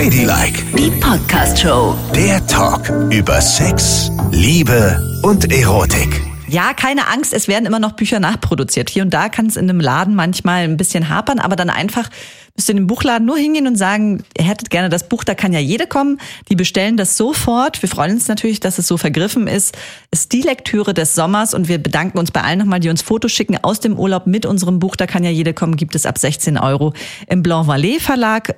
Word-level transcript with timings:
Ladylike, 0.00 0.64
Die 0.78 0.90
Podcast-Show. 0.92 1.94
der 2.14 2.46
Talk 2.46 2.88
über 3.12 3.38
Sex, 3.38 4.10
Liebe 4.30 4.98
und 5.22 5.52
Erotik. 5.52 6.22
Ja, 6.48 6.72
keine 6.72 7.06
Angst, 7.08 7.34
es 7.34 7.48
werden 7.48 7.66
immer 7.66 7.80
noch 7.80 7.92
Bücher 7.92 8.18
nachproduziert. 8.18 8.88
Hier 8.88 9.02
und 9.02 9.10
da 9.12 9.28
kann 9.28 9.44
es 9.44 9.58
in 9.58 9.68
einem 9.68 9.78
Laden 9.78 10.14
manchmal 10.14 10.64
ein 10.64 10.78
bisschen 10.78 11.10
hapern, 11.10 11.38
aber 11.38 11.54
dann 11.54 11.68
einfach 11.68 12.08
müsst 12.56 12.70
ihr 12.70 12.76
in 12.76 12.76
den 12.78 12.86
Buchladen 12.86 13.26
nur 13.26 13.36
hingehen 13.36 13.66
und 13.66 13.76
sagen, 13.76 14.24
ihr 14.38 14.44
hättet 14.44 14.70
gerne 14.70 14.88
das 14.88 15.06
Buch, 15.06 15.22
da 15.22 15.34
kann 15.34 15.52
ja 15.52 15.60
jede 15.60 15.86
kommen. 15.86 16.18
Die 16.48 16.56
bestellen 16.56 16.96
das 16.96 17.18
sofort. 17.18 17.82
Wir 17.82 17.90
freuen 17.90 18.12
uns 18.12 18.26
natürlich, 18.26 18.58
dass 18.58 18.78
es 18.78 18.86
so 18.86 18.96
vergriffen 18.96 19.48
ist. 19.48 19.76
Ist 20.10 20.32
die 20.32 20.40
Lektüre 20.40 20.94
des 20.94 21.14
Sommers 21.14 21.52
und 21.52 21.68
wir 21.68 21.76
bedanken 21.76 22.18
uns 22.18 22.30
bei 22.30 22.40
allen 22.40 22.60
nochmal, 22.60 22.80
die 22.80 22.88
uns 22.88 23.02
Fotos 23.02 23.32
schicken 23.32 23.58
aus 23.60 23.80
dem 23.80 23.98
Urlaub 23.98 24.26
mit 24.26 24.46
unserem 24.46 24.78
Buch, 24.78 24.96
da 24.96 25.06
kann 25.06 25.24
ja 25.24 25.30
jede 25.30 25.52
kommen, 25.52 25.76
gibt 25.76 25.94
es 25.94 26.06
ab 26.06 26.16
16 26.16 26.56
Euro 26.56 26.94
im 27.28 27.42
Blanc 27.42 27.68
Vallée 27.68 28.00
Verlag, 28.00 28.54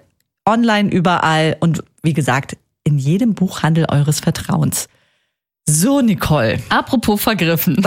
online 0.47 0.91
überall 0.91 1.57
und 1.61 1.83
wie 2.03 2.13
gesagt, 2.13 2.57
in 2.85 2.99
jedem 2.99 3.35
Buchhandel 3.35 3.87
eures 3.89 4.21
Vertrauens. 4.21 4.89
So, 5.67 6.01
Nicole. 6.01 6.59
Apropos 6.69 7.23
vergriffen. 7.23 7.85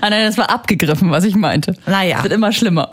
ah 0.00 0.08
nein, 0.08 0.24
das 0.24 0.38
war 0.38 0.50
abgegriffen, 0.50 1.10
was 1.10 1.24
ich 1.24 1.34
meinte. 1.34 1.74
Naja. 1.86 2.18
Es 2.18 2.22
wird 2.22 2.32
immer 2.32 2.52
schlimmer. 2.52 2.88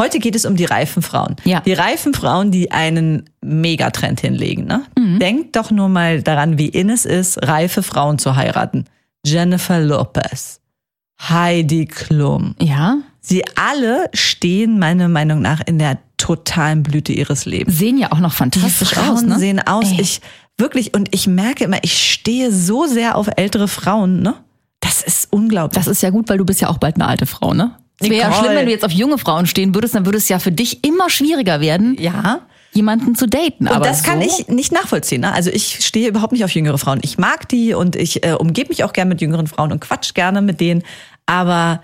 Heute 0.00 0.18
geht 0.18 0.34
es 0.34 0.46
um 0.46 0.56
die 0.56 0.64
reifen 0.64 1.02
Frauen. 1.02 1.36
Ja. 1.44 1.60
Die 1.60 1.74
reifen 1.74 2.14
Frauen, 2.14 2.50
die 2.50 2.72
einen 2.72 3.28
Megatrend 3.42 4.20
hinlegen. 4.20 4.64
Ne? 4.64 4.82
Denkt 4.96 5.56
doch 5.56 5.70
nur 5.70 5.90
mal 5.90 6.22
daran, 6.22 6.56
wie 6.58 6.68
in 6.68 6.88
es 6.88 7.04
ist, 7.04 7.46
reife 7.46 7.82
Frauen 7.82 8.18
zu 8.18 8.34
heiraten. 8.34 8.86
Jennifer 9.26 9.78
Lopez, 9.78 10.60
Heidi 11.20 11.84
Klum. 11.84 12.54
Ja? 12.58 12.96
Sie 13.20 13.44
alle 13.54 14.08
stehen 14.14 14.78
meiner 14.78 15.08
Meinung 15.08 15.42
nach 15.42 15.60
in 15.64 15.78
der 15.78 15.98
totalen 16.16 16.82
Blüte 16.82 17.12
ihres 17.12 17.44
Lebens. 17.44 17.78
Sehen 17.78 17.98
ja 17.98 18.12
auch 18.12 18.18
noch 18.18 18.32
Die 18.32 18.36
fantastisch 18.36 18.90
Frauen 18.90 19.10
aus, 19.10 19.22
ne? 19.22 19.38
sehen 19.38 19.60
aus. 19.60 19.90
Ey. 19.90 20.00
Ich 20.00 20.20
wirklich 20.56 20.94
und 20.94 21.14
ich 21.14 21.26
merke 21.26 21.64
immer, 21.64 21.78
ich 21.82 22.12
stehe 22.12 22.52
so 22.52 22.86
sehr 22.86 23.16
auf 23.16 23.28
ältere 23.36 23.68
Frauen. 23.68 24.22
Ne? 24.22 24.34
Das 24.80 25.02
ist 25.02 25.32
unglaublich. 25.32 25.76
Das 25.82 25.86
ist 25.86 26.02
ja 26.02 26.10
gut, 26.10 26.28
weil 26.28 26.38
du 26.38 26.44
bist 26.44 26.60
ja 26.60 26.68
auch 26.68 26.78
bald 26.78 26.96
eine 26.96 27.06
alte 27.06 27.26
Frau, 27.26 27.54
ne? 27.54 27.76
Es 28.00 28.08
wäre 28.08 28.30
ja 28.30 28.32
schlimm, 28.32 28.54
wenn 28.54 28.64
du 28.64 28.72
jetzt 28.72 28.84
auf 28.84 28.92
junge 28.92 29.18
Frauen 29.18 29.46
stehen 29.46 29.74
würdest, 29.74 29.94
dann 29.94 30.06
würde 30.06 30.16
es 30.16 30.28
ja 30.30 30.38
für 30.38 30.52
dich 30.52 30.84
immer 30.84 31.10
schwieriger 31.10 31.60
werden, 31.60 31.96
ja. 32.00 32.40
jemanden 32.72 33.14
zu 33.14 33.26
daten. 33.26 33.68
Und 33.68 33.74
Aber 33.74 33.84
das 33.84 34.02
kann 34.02 34.22
so, 34.22 34.26
ich 34.26 34.48
nicht 34.48 34.72
nachvollziehen. 34.72 35.20
Ne? 35.20 35.32
Also 35.34 35.50
ich 35.50 35.84
stehe 35.84 36.08
überhaupt 36.08 36.32
nicht 36.32 36.42
auf 36.42 36.50
jüngere 36.50 36.78
Frauen. 36.78 37.00
Ich 37.02 37.18
mag 37.18 37.46
die 37.50 37.74
und 37.74 37.96
ich 37.96 38.24
äh, 38.24 38.32
umgebe 38.32 38.70
mich 38.70 38.84
auch 38.84 38.94
gerne 38.94 39.10
mit 39.10 39.20
jüngeren 39.20 39.46
Frauen 39.46 39.70
und 39.70 39.80
quatsch 39.80 40.14
gerne 40.14 40.40
mit 40.40 40.60
denen. 40.60 40.82
Aber 41.26 41.82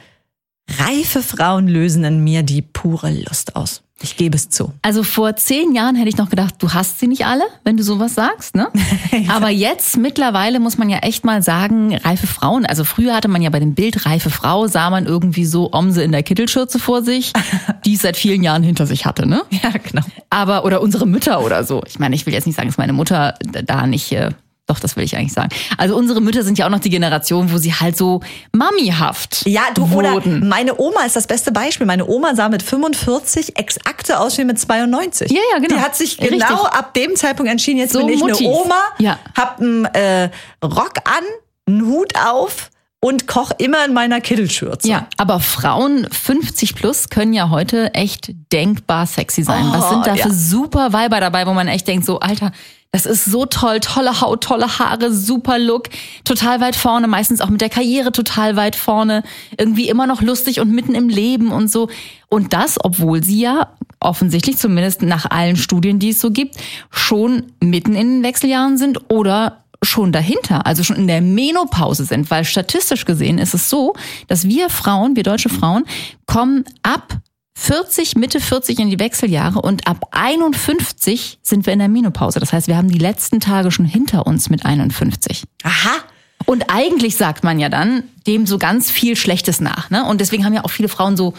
reife 0.69 1.23
Frauen 1.23 1.69
lösen 1.69 2.05
in 2.05 2.23
mir 2.23 2.43
die 2.43 2.63
pure 2.63 3.11
Lust 3.11 3.57
aus. 3.57 3.83
Ich 4.03 4.19
gebe 4.19 4.37
es 4.37 4.51
zu. 4.51 4.75
Also 4.83 5.03
vor 5.03 5.37
zehn 5.37 5.75
Jahren 5.75 5.97
hätte 5.97 6.11
ich 6.11 6.19
noch 6.19 6.29
gedacht, 6.29 6.57
du 6.59 6.75
hast 6.75 7.01
sie 7.01 7.07
nicht 7.07 7.25
alle, 7.25 7.45
wenn 7.65 7.79
du 7.79 7.83
sowas 7.83 8.15
sagst, 8.15 8.55
ne? 8.55 8.69
Aber 9.29 9.49
jetzt 9.49 9.97
mittlerweile 9.97 10.61
muss 10.61 10.77
man 10.77 10.91
ja 10.91 10.99
echt 10.99 11.25
mal 11.25 11.43
sagen, 11.43 11.97
reife 11.97 12.27
Frauen. 12.27 12.67
Also 12.67 12.85
früher 12.85 13.17
hatte 13.17 13.29
man 13.29 13.41
ja 13.41 13.49
bei 13.49 13.59
dem 13.59 13.75
Bild 13.75 14.05
reife 14.05 14.29
Frau, 14.29 14.67
sah 14.67 14.91
man 14.91 15.07
irgendwie 15.07 15.47
so 15.47 15.73
Omse 15.73 16.03
in 16.03 16.13
der 16.13 16.23
Kittelschürze 16.23 16.79
vor 16.79 17.03
sich, 17.03 17.33
die 17.87 17.95
es 17.95 18.03
seit 18.03 18.19
vielen 18.19 18.43
Jahren 18.43 18.63
hinter 18.63 18.87
sich 18.87 19.07
hatte, 19.07 19.27
ne? 19.27 19.43
Ja, 19.51 19.71
genau. 19.71 20.03
Aber, 20.29 20.67
oder 20.67 20.83
unsere 20.83 21.07
Mütter 21.07 21.43
oder 21.43 21.65
so. 21.65 21.83
Ich 21.87 21.99
meine, 21.99 22.15
ich 22.15 22.27
will 22.27 22.35
jetzt 22.35 22.47
nicht 22.47 22.57
sagen, 22.57 22.69
dass 22.69 22.77
meine 22.77 22.93
Mutter 22.93 23.35
da 23.41 23.87
nicht, 23.87 24.13
äh, 24.13 24.31
doch, 24.67 24.81
das 24.81 24.97
will 24.97 25.05
ich 25.05 25.17
eigentlich 25.17 25.33
sagen. 25.33 25.51
Also 25.79 25.97
unsere 25.97 26.21
Mütter 26.21 26.43
sind 26.43 26.59
ja 26.59 26.67
auch 26.67 26.71
noch 26.71 26.81
die 26.81 26.91
Generation, 26.91 27.53
wo 27.53 27.59
sie 27.59 27.73
halt 27.73 27.97
so 27.97 28.21
mamihaft 28.53 29.47
Ja, 29.47 29.63
du 29.75 29.85
oder 29.95 30.13
wurden. 30.15 30.49
meine 30.49 30.79
Oma 30.79 31.03
ist 31.07 31.15
das 31.17 31.27
beste 31.27 31.53
Beispiel. 31.53 31.87
Meine 31.87 32.07
Oma 32.07 32.35
sah 32.35 32.49
mit 32.49 32.63
45 32.63 33.57
exakte 33.59 34.19
aus 34.19 34.37
wie 34.39 34.45
mit 34.45 34.59
92. 34.59 35.31
Ja, 35.31 35.39
ja, 35.53 35.59
genau. 35.61 35.77
Die 35.77 35.81
hat 35.81 35.95
sich 35.97 36.21
Richtig. 36.21 36.41
genau 36.47 36.65
ab 36.65 36.95
dem 36.95 37.15
Zeitpunkt 37.17 37.51
entschieden, 37.51 37.79
jetzt 37.79 37.93
So 37.93 38.01
bin 38.01 38.09
ich 38.15 38.21
Muttis. 38.21 38.41
eine 38.41 38.49
Oma, 38.49 38.81
Ja. 38.99 39.19
hab 39.37 39.61
einen 39.61 39.85
äh, 39.87 40.31
Rock 40.65 40.95
an, 41.05 41.25
einen 41.69 41.87
Hut 41.87 42.13
auf 42.17 42.71
und 43.01 43.29
koch 43.29 43.53
immer 43.59 43.85
in 43.85 43.93
meiner 43.93 44.21
Kittelschürze. 44.21 44.89
Ja, 44.89 45.07
aber 45.17 45.39
Frauen 45.39 46.09
50 46.11 46.75
plus 46.75 47.09
können 47.09 47.35
ja 47.35 47.51
heute 47.51 47.95
echt 47.95 48.33
denkbar 48.53 49.07
sexy 49.07 49.43
sein. 49.45 49.65
Was 49.71 49.85
Oh, 49.85 49.89
sind 49.91 50.07
da 50.07 50.15
für 50.17 50.29
ja. 50.29 50.35
super 50.35 50.93
Weiber 50.93 51.21
dabei, 51.21 51.47
wo 51.47 51.53
man 51.53 51.69
echt 51.69 51.87
denkt, 51.87 52.05
so, 52.07 52.19
Alter, 52.21 52.51
das 52.93 53.07
ist 53.07 53.27
so 53.27 53.45
toll, 53.47 53.81
tolle 53.81 54.21
Haut, 54.21 54.45
tolle 54.45 54.79
Haare, 54.79 55.13
super 55.13 55.59
Look, 55.59 55.91
total 56.25 56.61
weit 56.61 56.77
vorne, 56.77 57.09
meistens 57.09 57.41
auch 57.41 57.51
mit 57.51 57.61
der 57.61 57.69
Karriere 57.69 58.13
total 58.13 58.57
weit 58.57 58.77
vorne, 58.77 59.23
irgendwie 59.59 59.89
immer 59.89 60.07
noch 60.07 60.23
lustig 60.23 60.61
und 60.61 60.71
mitten 60.71 60.95
im 60.95 61.09
Leben 61.09 61.53
und 61.53 61.71
so. 61.71 61.89
Und 62.29 62.53
das, 62.53 62.83
obwohl 62.83 63.23
sie 63.23 63.41
ja 63.41 63.73
offensichtlich, 64.01 64.57
zumindest 64.57 65.03
nach 65.03 65.31
allen 65.31 65.57
Studien, 65.57 65.99
die 65.99 66.11
es 66.11 66.21
so 66.21 66.31
gibt, 66.31 66.57
schon 66.91 67.45
mitten 67.61 67.95
in 67.95 68.17
den 68.17 68.23
Wechseljahren 68.23 68.79
sind 68.79 69.11
oder 69.11 69.65
schon 69.83 70.13
dahinter, 70.13 70.67
also 70.67 70.83
schon 70.83 70.97
in 70.97 71.07
der 71.07 71.21
Menopause 71.21 72.05
sind, 72.05 72.31
weil 72.31 72.45
statistisch 72.45 73.05
gesehen 73.05 73.39
ist 73.39 73.55
es 73.55 73.69
so, 73.69 73.95
dass 74.27 74.49
wir 74.49 74.71
Frauen, 74.71 75.17
wir 75.17 75.23
deutsche 75.23 75.49
Frauen, 75.49 75.85
kommen 76.27 76.65
ab 76.83 77.19
40, 77.59 78.17
Mitte 78.17 78.39
40 78.39 78.79
in 78.79 78.91
die 78.91 79.01
Wechseljahre 79.01 79.63
und 79.63 79.89
ab 79.89 80.09
51 80.13 81.39
sind 81.43 81.65
wir 81.65 81.73
in 81.73 81.79
der 81.79 81.89
Menopause. 81.89 82.39
Das 82.39 82.53
heißt, 82.53 82.69
wir 82.69 82.77
haben 82.77 82.91
die 82.91 82.99
letzten 82.99 83.41
Tage 83.41 83.73
schon 83.73 83.87
hinter 83.87 84.27
uns 84.27 84.51
mit 84.51 84.65
51. 84.65 85.45
Aha. 85.65 85.97
Und 86.45 86.71
eigentlich 86.71 87.17
sagt 87.17 87.45
man 87.45 87.59
ja 87.59 87.71
dann 87.71 88.05
dem 88.27 88.47
so 88.47 88.59
ganz 88.59 88.91
viel 88.91 89.17
Schlechtes 89.17 89.61
nach. 89.61 89.91
Ne? 89.91 90.05
Und 90.05 90.21
deswegen 90.21 90.45
haben 90.45 90.53
ja 90.53 90.65
auch 90.65 90.71
viele 90.71 90.89
Frauen 90.89 91.17
so 91.17 91.33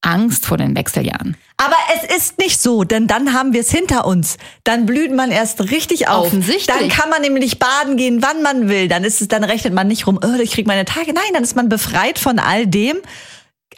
Angst 0.00 0.46
vor 0.46 0.56
den 0.56 0.74
Wechseljahren. 0.74 1.36
Aber 1.58 1.76
es 1.94 2.16
ist 2.16 2.38
nicht 2.38 2.60
so, 2.60 2.82
denn 2.82 3.06
dann 3.06 3.34
haben 3.34 3.52
wir 3.52 3.60
es 3.60 3.70
hinter 3.70 4.06
uns. 4.06 4.38
Dann 4.64 4.86
blüht 4.86 5.14
man 5.14 5.30
erst 5.30 5.60
richtig 5.70 6.08
auf. 6.08 6.26
Offensichtlich. 6.26 6.66
Dann 6.66 6.88
kann 6.88 7.10
man 7.10 7.20
nämlich 7.20 7.58
baden 7.58 7.96
gehen, 7.96 8.20
wann 8.20 8.42
man 8.42 8.68
will. 8.68 8.88
Dann 8.88 9.04
ist 9.04 9.20
es, 9.20 9.28
dann 9.28 9.44
rechnet 9.44 9.74
man 9.74 9.86
nicht 9.86 10.06
rum, 10.06 10.18
oh, 10.24 10.40
ich 10.40 10.52
krieg 10.52 10.66
meine 10.66 10.86
Tage. 10.86 11.12
Nein, 11.12 11.30
dann 11.34 11.44
ist 11.44 11.54
man 11.54 11.68
befreit 11.68 12.18
von 12.18 12.38
all 12.40 12.66
dem. 12.66 12.96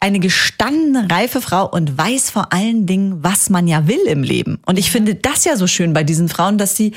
Eine 0.01 0.21
gestandene, 0.21 1.09
reife 1.11 1.41
Frau 1.41 1.69
und 1.69 1.97
weiß 1.97 2.31
vor 2.31 2.53
allen 2.53 2.87
Dingen, 2.87 3.23
was 3.23 3.51
man 3.51 3.67
ja 3.67 3.87
will 3.87 4.03
im 4.07 4.23
Leben. 4.23 4.61
Und 4.67 4.79
ich 4.79 4.91
finde 4.91 5.15
das 5.15 5.45
ja 5.45 5.57
so 5.57 5.67
schön 5.67 5.93
bei 5.93 6.05
diesen 6.05 6.29
Frauen, 6.29 6.59
dass 6.59 6.77
sie 6.77 6.93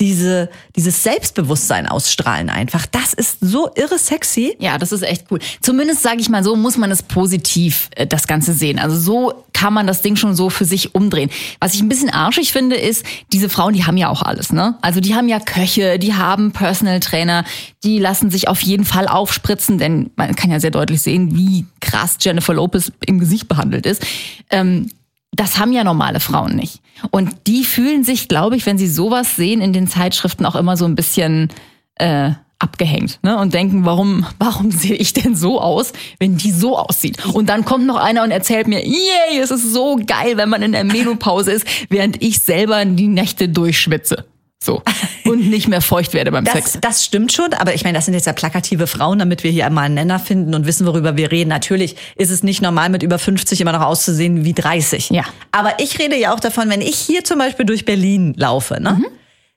diese, 0.00 0.48
dieses 0.76 1.02
Selbstbewusstsein 1.02 1.86
ausstrahlen 1.86 2.48
einfach. 2.48 2.86
Das 2.86 3.12
ist 3.12 3.38
so 3.40 3.70
irre 3.74 3.98
sexy. 3.98 4.56
Ja, 4.58 4.78
das 4.78 4.92
ist 4.92 5.02
echt 5.02 5.26
cool. 5.30 5.38
Zumindest 5.60 6.02
sage 6.02 6.20
ich 6.20 6.30
mal 6.30 6.42
so, 6.42 6.56
muss 6.56 6.78
man 6.78 6.90
es 6.90 7.02
positiv 7.02 7.90
äh, 7.96 8.06
das 8.06 8.26
Ganze 8.26 8.54
sehen. 8.54 8.78
Also 8.78 8.98
so 8.98 9.44
kann 9.52 9.74
man 9.74 9.86
das 9.86 10.00
Ding 10.00 10.16
schon 10.16 10.34
so 10.34 10.48
für 10.48 10.64
sich 10.64 10.94
umdrehen. 10.94 11.30
Was 11.60 11.74
ich 11.74 11.82
ein 11.82 11.88
bisschen 11.88 12.08
arschig 12.08 12.50
finde, 12.50 12.76
ist, 12.76 13.04
diese 13.32 13.50
Frauen, 13.50 13.74
die 13.74 13.84
haben 13.84 13.98
ja 13.98 14.08
auch 14.08 14.22
alles, 14.22 14.52
ne? 14.52 14.76
Also 14.80 15.00
die 15.00 15.14
haben 15.14 15.28
ja 15.28 15.38
Köche, 15.38 15.98
die 15.98 16.14
haben 16.14 16.52
Personal 16.52 17.00
Trainer, 17.00 17.44
die 17.84 17.98
lassen 17.98 18.30
sich 18.30 18.48
auf 18.48 18.62
jeden 18.62 18.86
Fall 18.86 19.06
aufspritzen, 19.06 19.76
denn 19.76 20.10
man 20.16 20.34
kann 20.34 20.50
ja 20.50 20.60
sehr 20.60 20.70
deutlich 20.70 21.02
sehen, 21.02 21.36
wie 21.36 21.66
krass 21.80 22.16
Jennifer 22.20 22.54
Lopez 22.54 22.90
im 23.04 23.18
Gesicht 23.18 23.48
behandelt 23.48 23.84
ist. 23.84 24.02
Ähm, 24.50 24.88
das 25.32 25.58
haben 25.58 25.72
ja 25.72 25.84
normale 25.84 26.20
Frauen 26.20 26.56
nicht. 26.56 26.80
Und 27.10 27.30
die 27.46 27.64
fühlen 27.64 28.04
sich, 28.04 28.28
glaube 28.28 28.56
ich, 28.56 28.66
wenn 28.66 28.78
sie 28.78 28.88
sowas 28.88 29.36
sehen 29.36 29.60
in 29.60 29.72
den 29.72 29.86
Zeitschriften 29.86 30.44
auch 30.44 30.56
immer 30.56 30.76
so 30.76 30.84
ein 30.84 30.96
bisschen 30.96 31.48
äh, 31.96 32.32
abgehängt 32.58 33.20
ne? 33.22 33.38
und 33.38 33.54
denken, 33.54 33.84
warum, 33.84 34.26
warum 34.38 34.70
sehe 34.70 34.94
ich 34.94 35.12
denn 35.12 35.34
so 35.34 35.60
aus, 35.60 35.92
wenn 36.18 36.36
die 36.36 36.52
so 36.52 36.78
aussieht? 36.78 37.24
Und 37.26 37.48
dann 37.48 37.64
kommt 37.64 37.86
noch 37.86 37.96
einer 37.96 38.22
und 38.22 38.30
erzählt 38.30 38.68
mir, 38.68 38.84
yay, 38.84 39.40
es 39.40 39.50
ist 39.50 39.72
so 39.72 39.98
geil, 40.06 40.36
wenn 40.36 40.48
man 40.48 40.62
in 40.62 40.72
der 40.72 40.84
Menopause 40.84 41.52
ist, 41.52 41.66
während 41.88 42.22
ich 42.22 42.40
selber 42.40 42.84
die 42.84 43.08
Nächte 43.08 43.48
durchschwitze. 43.48 44.26
So. 44.62 44.82
Und 45.24 45.48
nicht 45.48 45.68
mehr 45.68 45.80
feucht 45.80 46.12
werde 46.12 46.32
beim 46.32 46.44
Das, 46.44 46.54
Sex. 46.54 46.78
das 46.80 47.04
stimmt 47.04 47.32
schon, 47.32 47.52
aber 47.54 47.74
ich 47.74 47.84
meine, 47.84 47.96
das 47.96 48.06
sind 48.06 48.14
jetzt 48.14 48.26
ja 48.26 48.32
plakative 48.32 48.86
Frauen, 48.86 49.18
damit 49.20 49.44
wir 49.44 49.50
hier 49.50 49.64
einmal 49.64 49.84
einen 49.84 49.94
Nenner 49.94 50.18
finden 50.18 50.54
und 50.54 50.66
wissen, 50.66 50.86
worüber 50.86 51.16
wir 51.16 51.30
reden. 51.30 51.48
Natürlich 51.48 51.96
ist 52.16 52.30
es 52.30 52.42
nicht 52.42 52.60
normal, 52.60 52.88
mit 52.90 53.02
über 53.02 53.18
50 53.18 53.60
immer 53.60 53.72
noch 53.72 53.82
auszusehen 53.82 54.44
wie 54.44 54.52
30. 54.52 55.10
Ja. 55.10 55.24
Aber 55.52 55.78
ich 55.78 55.98
rede 55.98 56.16
ja 56.16 56.34
auch 56.34 56.40
davon, 56.40 56.68
wenn 56.68 56.80
ich 56.80 56.96
hier 56.96 57.22
zum 57.24 57.38
Beispiel 57.38 57.64
durch 57.64 57.84
Berlin 57.84 58.34
laufe, 58.36 58.80
ne? 58.82 58.98
Mhm. 58.98 59.06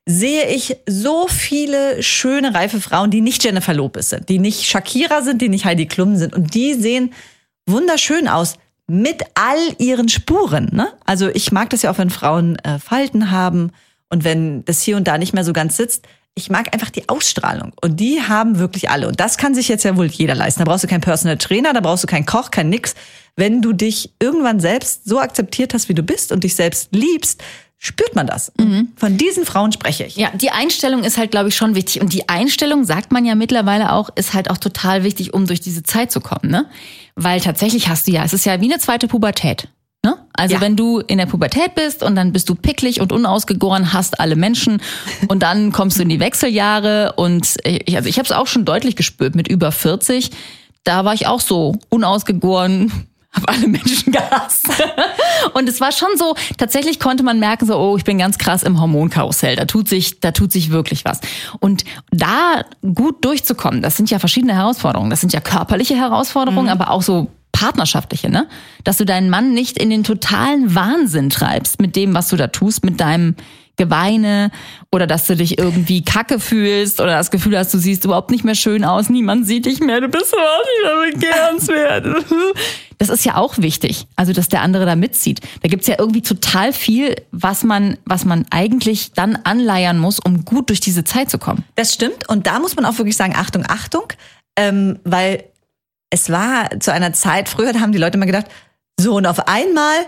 sehe 0.06 0.48
ich 0.50 0.78
so 0.88 1.28
viele 1.28 2.04
schöne, 2.04 2.54
reife 2.54 2.80
Frauen, 2.80 3.10
die 3.10 3.22
nicht 3.22 3.44
Jennifer 3.44 3.74
Lopez 3.74 4.10
sind, 4.10 4.30
die 4.30 4.38
nicht 4.40 4.66
Shakira 4.66 5.22
sind, 5.22 5.42
die 5.42 5.50
nicht 5.50 5.66
Heidi 5.66 5.88
Klum 5.88 6.18
sind. 6.18 6.36
Und 6.36 6.54
die 6.54 6.76
sehen 6.76 7.14
wunderschön 7.66 8.28
aus 8.28 8.56
mit 8.88 9.24
all 9.34 9.76
ihren 9.80 10.08
Spuren. 10.10 10.70
Ne? 10.72 10.88
Also 11.06 11.30
ich 11.30 11.52
mag 11.52 11.70
das 11.72 11.82
ja 11.82 11.92
auch, 11.92 11.98
wenn 11.98 12.10
Frauen 12.10 12.58
äh, 12.60 12.80
Falten 12.80 13.32
haben 13.32 13.72
und 14.14 14.24
wenn 14.24 14.64
das 14.66 14.84
hier 14.84 14.96
und 14.96 15.08
da 15.08 15.18
nicht 15.18 15.34
mehr 15.34 15.44
so 15.44 15.54
ganz 15.54 15.76
sitzt. 15.76 16.06
Ich 16.36 16.50
mag 16.50 16.72
einfach 16.74 16.90
die 16.92 17.10
Ausstrahlung. 17.10 17.74
Und 17.82 18.00
die 18.00 18.22
haben 18.22 18.60
wirklich 18.60 18.90
alle. 18.90 19.08
Und 19.08 19.20
das 19.20 19.38
kann 19.38 19.54
sich 19.54 19.68
jetzt 19.68 19.84
ja 19.84 19.98
wohl 19.98 20.06
jeder 20.06 20.36
leisten. 20.36 20.60
Da 20.60 20.66
brauchst 20.66 20.84
du 20.84 20.88
keinen 20.88 21.02
Personal 21.02 21.38
Trainer, 21.38 21.74
da 21.74 21.80
brauchst 21.80 22.04
du 22.04 22.08
keinen 22.08 22.26
Koch, 22.26 22.52
kein 22.52 22.70
nix. 22.70 22.96
Wenn 23.36 23.62
du 23.62 23.74
dich 23.74 24.14
irgendwann 24.20 24.60
selbst 24.60 25.06
so 25.06 25.20
akzeptiert 25.20 25.74
hast, 25.74 25.90
wie 25.90 25.96
du 25.96 26.04
bist 26.04 26.32
und 26.32 26.44
dich 26.44 26.56
selbst 26.56 26.90
liebst, 26.92 27.44
spürt 27.80 28.16
man 28.16 28.28
das. 28.28 28.52
Und 28.58 28.94
Von 28.96 29.18
diesen 29.18 29.46
Frauen 29.46 29.72
spreche 29.72 30.06
ich. 30.06 30.16
Ja, 30.16 30.30
die 30.34 30.52
Einstellung 30.52 31.04
ist 31.04 31.18
halt, 31.18 31.32
glaube 31.32 31.50
ich, 31.50 31.56
schon 31.56 31.76
wichtig. 31.76 32.02
Und 32.02 32.14
die 32.14 32.30
Einstellung, 32.30 32.84
sagt 32.86 33.12
man 33.12 33.26
ja 33.26 33.36
mittlerweile 33.36 33.92
auch, 33.92 34.10
ist 34.16 34.34
halt 34.34 34.50
auch 34.50 34.58
total 34.58 35.04
wichtig, 35.04 35.34
um 35.34 35.48
durch 35.48 35.60
diese 35.60 35.84
Zeit 35.84 36.12
zu 36.12 36.22
kommen, 36.22 36.50
ne? 36.50 36.68
Weil 37.16 37.42
tatsächlich 37.42 37.90
hast 37.90 38.08
du 38.08 38.12
ja, 38.12 38.24
es 38.24 38.34
ist 38.34 38.46
ja 38.46 38.62
wie 38.62 38.72
eine 38.72 38.80
zweite 38.80 39.08
Pubertät. 39.08 39.68
Ne? 40.06 40.18
Also 40.34 40.56
Ja. 40.56 40.62
wenn 40.62 40.76
du 40.76 41.00
in 41.00 41.18
der 41.18 41.28
Pubertät 41.28 41.76
bist 41.76 42.04
und 42.04 42.16
dann 42.16 42.34
bist 42.34 42.50
du 42.50 42.56
picklig 42.56 43.00
und 43.00 43.14
unausgegoren, 43.14 43.94
hast 43.94 44.20
alle 44.20 44.36
Menschen 44.36 44.82
und 45.30 45.42
dann 45.44 45.72
kommst 45.72 45.98
du 45.98 46.02
in 46.04 46.10
die 46.10 46.20
Wechseljahre 46.20 47.14
und 47.16 47.56
ich, 47.64 47.96
also 47.96 48.10
ich 48.10 48.18
habe 48.18 48.26
es 48.26 48.32
auch 48.34 48.48
schon 48.48 48.66
deutlich 48.66 48.96
gespürt 48.98 49.36
mit 49.36 49.48
über 49.48 49.72
40. 49.72 50.32
Da 50.84 51.06
war 51.06 51.14
ich 51.14 51.28
auch 51.28 51.40
so 51.40 51.76
unausgegoren, 51.90 52.92
habe 53.32 53.48
alle 53.48 53.68
Menschen 53.70 54.12
gehasst. 54.12 54.68
Und 55.54 55.70
es 55.70 55.80
war 55.80 55.94
schon 55.94 56.10
so, 56.18 56.36
tatsächlich 56.58 57.00
konnte 57.00 57.24
man 57.24 57.40
merken, 57.40 57.66
so, 57.66 57.78
oh, 57.78 57.96
ich 57.96 58.04
bin 58.04 58.18
ganz 58.18 58.38
krass 58.38 58.62
im 58.64 58.82
Hormonkarussell. 58.82 59.56
Da 59.56 59.64
tut 59.64 59.88
sich, 59.88 60.20
da 60.20 60.32
tut 60.32 60.52
sich 60.52 60.70
wirklich 60.72 61.06
was. 61.06 61.22
Und 61.62 61.86
da 62.12 62.66
gut 62.94 63.24
durchzukommen, 63.24 63.82
das 63.82 63.96
sind 63.96 64.12
ja 64.12 64.20
verschiedene 64.20 64.54
Herausforderungen. 64.54 65.10
Das 65.10 65.22
sind 65.22 65.32
ja 65.32 65.40
körperliche 65.40 65.96
Herausforderungen, 65.96 66.68
aber 66.70 66.92
auch 66.92 67.02
so 67.02 67.30
partnerschaftliche, 67.54 68.30
ne? 68.30 68.50
Dass 68.84 68.98
du 68.98 69.06
deinen 69.06 69.30
Mann 69.30 69.54
nicht 69.54 69.78
in 69.78 69.90
den 69.90 70.04
totalen 70.04 70.76
Wahnsinn 70.76 71.30
treibst 71.30 71.80
mit 71.80 71.96
dem, 71.96 72.14
was 72.14 72.28
du 72.28 72.36
da 72.36 72.48
tust, 72.48 72.84
mit 72.84 73.00
deinem 73.00 73.36
Geweine 73.76 74.52
oder 74.92 75.08
dass 75.08 75.26
du 75.26 75.36
dich 75.36 75.58
irgendwie 75.58 76.04
kacke 76.04 76.40
fühlst 76.40 77.02
oder 77.02 77.14
das 77.18 77.32
Gefühl 77.32 77.58
hast, 77.58 77.74
du 77.74 77.80
siehst 77.80 78.06
überhaupt 78.06 78.30
nicht 78.30 78.44
mehr 78.44 78.54
schön 78.54 78.86
aus, 78.86 79.10
niemand 79.10 79.48
sieht 79.48 79.66
dich 79.66 79.80
mehr, 79.80 80.00
du 80.00 80.10
bist 80.10 80.32
überhaupt 80.32 80.68
nicht 81.12 81.22
mehr 81.22 81.30
begehrenswert. 81.30 82.26
Das 83.00 83.10
ist 83.10 83.26
ja 83.26 83.36
auch 83.36 83.58
wichtig, 83.58 84.08
also 84.16 84.32
dass 84.32 84.48
der 84.48 84.62
andere 84.62 84.86
da 84.86 84.96
mitzieht. 84.96 85.42
Da 85.62 85.68
gibt's 85.68 85.88
ja 85.88 85.96
irgendwie 85.98 86.22
total 86.22 86.72
viel, 86.72 87.16
was 87.32 87.64
man, 87.64 87.98
was 88.06 88.24
man 88.24 88.46
eigentlich 88.50 89.12
dann 89.12 89.36
anleiern 89.44 89.98
muss, 90.00 90.20
um 90.20 90.46
gut 90.46 90.70
durch 90.70 90.80
diese 90.80 91.04
Zeit 91.04 91.30
zu 91.30 91.38
kommen. 91.38 91.66
Das 91.76 91.94
stimmt. 91.94 92.30
Und 92.30 92.48
da 92.48 92.60
muss 92.60 92.78
man 92.78 92.86
auch 92.86 92.98
wirklich 93.00 93.18
sagen, 93.18 93.34
Achtung, 93.36 93.66
Achtung, 93.68 94.14
ähm, 94.56 95.00
weil 95.04 95.44
es 96.14 96.30
war 96.30 96.80
zu 96.80 96.94
einer 96.94 97.12
Zeit, 97.12 97.50
früher 97.50 97.74
haben 97.82 97.92
die 97.92 97.98
Leute 97.98 98.18
immer 98.18 98.28
gedacht, 98.28 98.46
so 99.00 99.16
und 99.16 99.26
auf 99.26 99.48
einmal 99.48 100.06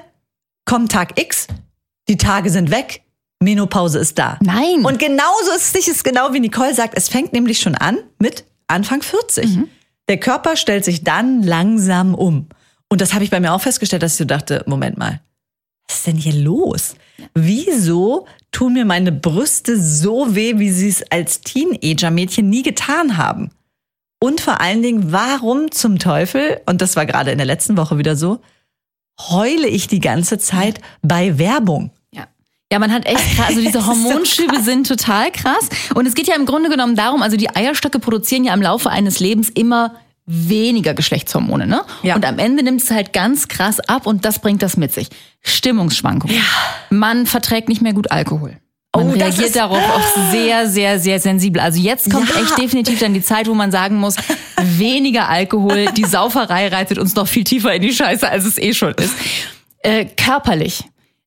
kommt 0.63 0.91
Tag 0.91 1.19
X, 1.19 1.47
die 2.07 2.17
Tage 2.17 2.51
sind 2.51 2.69
weg, 2.69 3.01
Menopause 3.41 3.97
ist 3.97 4.19
da. 4.19 4.37
Nein. 4.41 4.85
Und 4.85 4.99
genauso 4.99 5.51
ist 5.55 5.75
es 5.75 6.03
genau 6.03 6.31
wie 6.31 6.39
Nicole 6.39 6.75
sagt, 6.75 6.95
es 6.95 7.09
fängt 7.09 7.33
nämlich 7.33 7.59
schon 7.59 7.73
an 7.73 7.97
mit 8.19 8.45
Anfang 8.67 9.01
40. 9.01 9.61
Der 10.07 10.19
Körper 10.19 10.55
stellt 10.55 10.85
sich 10.85 11.03
dann 11.03 11.41
langsam 11.41 12.13
um. 12.13 12.49
Und 12.87 13.01
das 13.01 13.15
habe 13.15 13.23
ich 13.23 13.31
bei 13.31 13.39
mir 13.39 13.53
auch 13.53 13.61
festgestellt, 13.61 14.03
dass 14.03 14.13
ich 14.13 14.19
so 14.19 14.25
dachte, 14.25 14.63
Moment 14.67 14.99
mal, 14.99 15.21
was 15.87 15.97
ist 15.97 16.07
denn 16.07 16.17
hier 16.17 16.33
los? 16.33 16.93
Wieso 17.33 18.27
tun 18.51 18.73
mir 18.73 18.85
meine 18.85 19.11
Brüste 19.11 19.81
so 19.81 20.35
weh, 20.35 20.59
wie 20.59 20.69
sie 20.69 20.89
es 20.89 21.03
als 21.11 21.41
Teenager-Mädchen 21.41 22.47
nie 22.47 22.61
getan 22.61 23.17
haben? 23.17 23.49
Und 24.25 24.41
vor 24.41 24.59
allen 24.59 24.81
Dingen, 24.81 25.11
warum 25.11 25.69
zum 25.69 25.99
Teufel, 25.99 26.59
und 26.65 26.81
das 26.81 26.95
war 26.95 27.05
gerade 27.05 27.29
in 27.29 27.37
der 27.37 27.45
letzten 27.45 27.77
Woche 27.77 27.99
wieder 27.99 28.15
so, 28.15 28.39
heule 29.19 29.67
ich 29.67 29.87
die 29.87 29.99
ganze 29.99 30.39
Zeit 30.39 30.81
bei 31.03 31.37
Werbung? 31.37 31.91
Ja. 32.09 32.25
Ja, 32.71 32.79
man 32.79 32.91
hat 32.91 33.05
echt 33.05 33.35
krass, 33.35 33.49
also 33.49 33.61
diese 33.61 33.81
so 33.81 33.85
Hormonschübe 33.85 34.61
sind 34.63 34.87
total 34.87 35.29
krass. 35.31 35.69
Und 35.93 36.07
es 36.07 36.15
geht 36.15 36.25
ja 36.25 36.33
im 36.33 36.47
Grunde 36.47 36.69
genommen 36.71 36.95
darum, 36.95 37.21
also 37.21 37.37
die 37.37 37.55
Eierstöcke 37.55 37.99
produzieren 37.99 38.43
ja 38.45 38.55
im 38.55 38.63
Laufe 38.63 38.89
eines 38.89 39.19
Lebens 39.19 39.49
immer 39.49 39.93
weniger 40.25 40.95
Geschlechtshormone, 40.95 41.67
ne? 41.67 41.83
Ja. 42.01 42.15
Und 42.15 42.25
am 42.25 42.39
Ende 42.39 42.63
nimmt 42.63 42.81
es 42.81 42.89
halt 42.89 43.13
ganz 43.13 43.47
krass 43.47 43.79
ab 43.79 44.07
und 44.07 44.25
das 44.25 44.39
bringt 44.39 44.63
das 44.63 44.75
mit 44.75 44.91
sich. 44.91 45.09
Stimmungsschwankungen. 45.41 46.35
Man 46.89 47.27
verträgt 47.27 47.69
nicht 47.69 47.83
mehr 47.83 47.93
gut 47.93 48.09
Alkohol. 48.09 48.57
Man 48.97 49.09
Oh, 49.09 49.11
reagiert 49.13 49.45
ist- 49.47 49.55
darauf 49.55 49.77
auch 49.77 50.31
sehr, 50.31 50.67
sehr, 50.69 50.99
sehr 50.99 51.19
sensibel. 51.19 51.61
Also 51.61 51.79
jetzt 51.79 52.11
kommt 52.11 52.29
Ja. 52.33 52.41
echt 52.41 52.57
definitiv 52.57 52.99
dann 52.99 53.13
die 53.13 53.21
Zeit, 53.21 53.47
wo 53.47 53.53
man 53.53 53.71
sagen 53.71 53.97
muss, 53.97 54.15
weniger 54.61 55.29
Alkohol, 55.29 55.87
die 55.97 56.05
Sauferei 56.05 56.67
reitet 56.67 56.97
uns 56.97 57.15
noch 57.15 57.27
viel 57.27 57.43
tiefer 57.43 57.73
in 57.73 57.81
die 57.81 57.93
Scheiße, 57.93 58.29
als 58.29 58.45
es 58.45 58.57
eh 58.57 58.73
schon 58.73 58.93
ist. 58.95 59.13
Äh, 59.79 60.05
körperlich. 60.05 60.83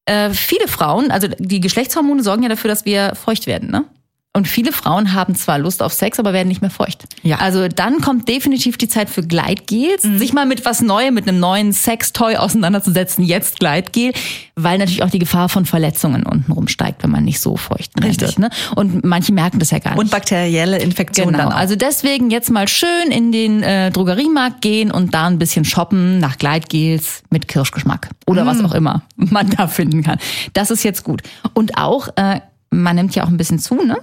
Äh, 0.06 0.30
viele 0.30 0.68
Frauen, 0.68 1.10
also 1.10 1.28
die 1.38 1.60
Geschlechtshormone 1.60 2.22
sorgen 2.22 2.42
ja 2.42 2.48
dafür, 2.48 2.68
dass 2.68 2.84
wir 2.86 3.14
feucht 3.14 3.46
werden, 3.46 3.70
ne? 3.70 3.84
Und 4.34 4.46
viele 4.46 4.72
Frauen 4.72 5.14
haben 5.14 5.34
zwar 5.34 5.58
Lust 5.58 5.82
auf 5.82 5.92
Sex, 5.92 6.18
aber 6.20 6.32
werden 6.32 6.46
nicht 6.48 6.60
mehr 6.60 6.70
feucht. 6.70 7.06
Ja. 7.22 7.38
Also 7.38 7.66
dann 7.66 8.00
kommt 8.02 8.28
definitiv 8.28 8.76
die 8.76 8.86
Zeit 8.86 9.10
für 9.10 9.22
Gleitgels, 9.22 10.04
Mhm. 10.04 10.18
sich 10.18 10.32
mal 10.32 10.46
mit 10.46 10.64
was 10.64 10.80
Neuem, 10.80 11.14
mit 11.14 11.26
einem 11.26 11.40
neuen 11.40 11.72
Sextoy 11.72 12.36
auseinanderzusetzen. 12.36 13.24
Jetzt 13.24 13.58
Gleitgel, 13.58 14.12
weil 14.54 14.78
natürlich 14.78 15.02
auch 15.02 15.10
die 15.10 15.18
Gefahr 15.18 15.48
von 15.48 15.64
Verletzungen 15.64 16.24
untenrum 16.24 16.68
steigt, 16.68 17.02
wenn 17.02 17.10
man 17.10 17.24
nicht 17.24 17.40
so 17.40 17.56
feucht 17.56 17.90
wird. 18.00 18.38
Ne? 18.38 18.50
Und 18.76 19.02
manche 19.04 19.32
merken 19.32 19.58
das 19.58 19.70
ja 19.70 19.78
gar 19.80 19.92
nicht. 19.92 20.00
Und 20.00 20.10
bakterielle 20.10 20.78
Infektionen 20.78 21.32
Genau, 21.32 21.44
dann 21.44 21.52
auch. 21.54 21.58
also 21.58 21.74
deswegen 21.74 22.30
jetzt 22.30 22.50
mal 22.50 22.68
schön 22.68 23.10
in 23.10 23.32
den 23.32 23.62
äh, 23.64 23.90
Drogeriemarkt 23.90 24.60
gehen 24.60 24.92
und 24.92 25.14
da 25.14 25.26
ein 25.26 25.38
bisschen 25.38 25.64
shoppen 25.64 26.18
nach 26.20 26.36
Gleitgels 26.38 27.22
mit 27.30 27.48
Kirschgeschmack 27.48 28.10
oder 28.26 28.44
Mm. 28.44 28.46
was 28.46 28.62
auch 28.64 28.74
immer 28.74 29.02
man 29.16 29.48
da 29.56 29.66
finden 29.66 30.04
kann. 30.04 30.18
Das 30.52 30.70
ist 30.70 30.84
jetzt 30.84 31.02
gut. 31.02 31.22
Und 31.54 31.76
auch, 31.78 32.08
äh, 32.16 32.40
man 32.70 32.94
nimmt 32.96 33.14
ja 33.16 33.24
auch 33.24 33.28
ein 33.28 33.36
bisschen 33.38 33.58
zu, 33.58 33.74
ne? 33.76 33.96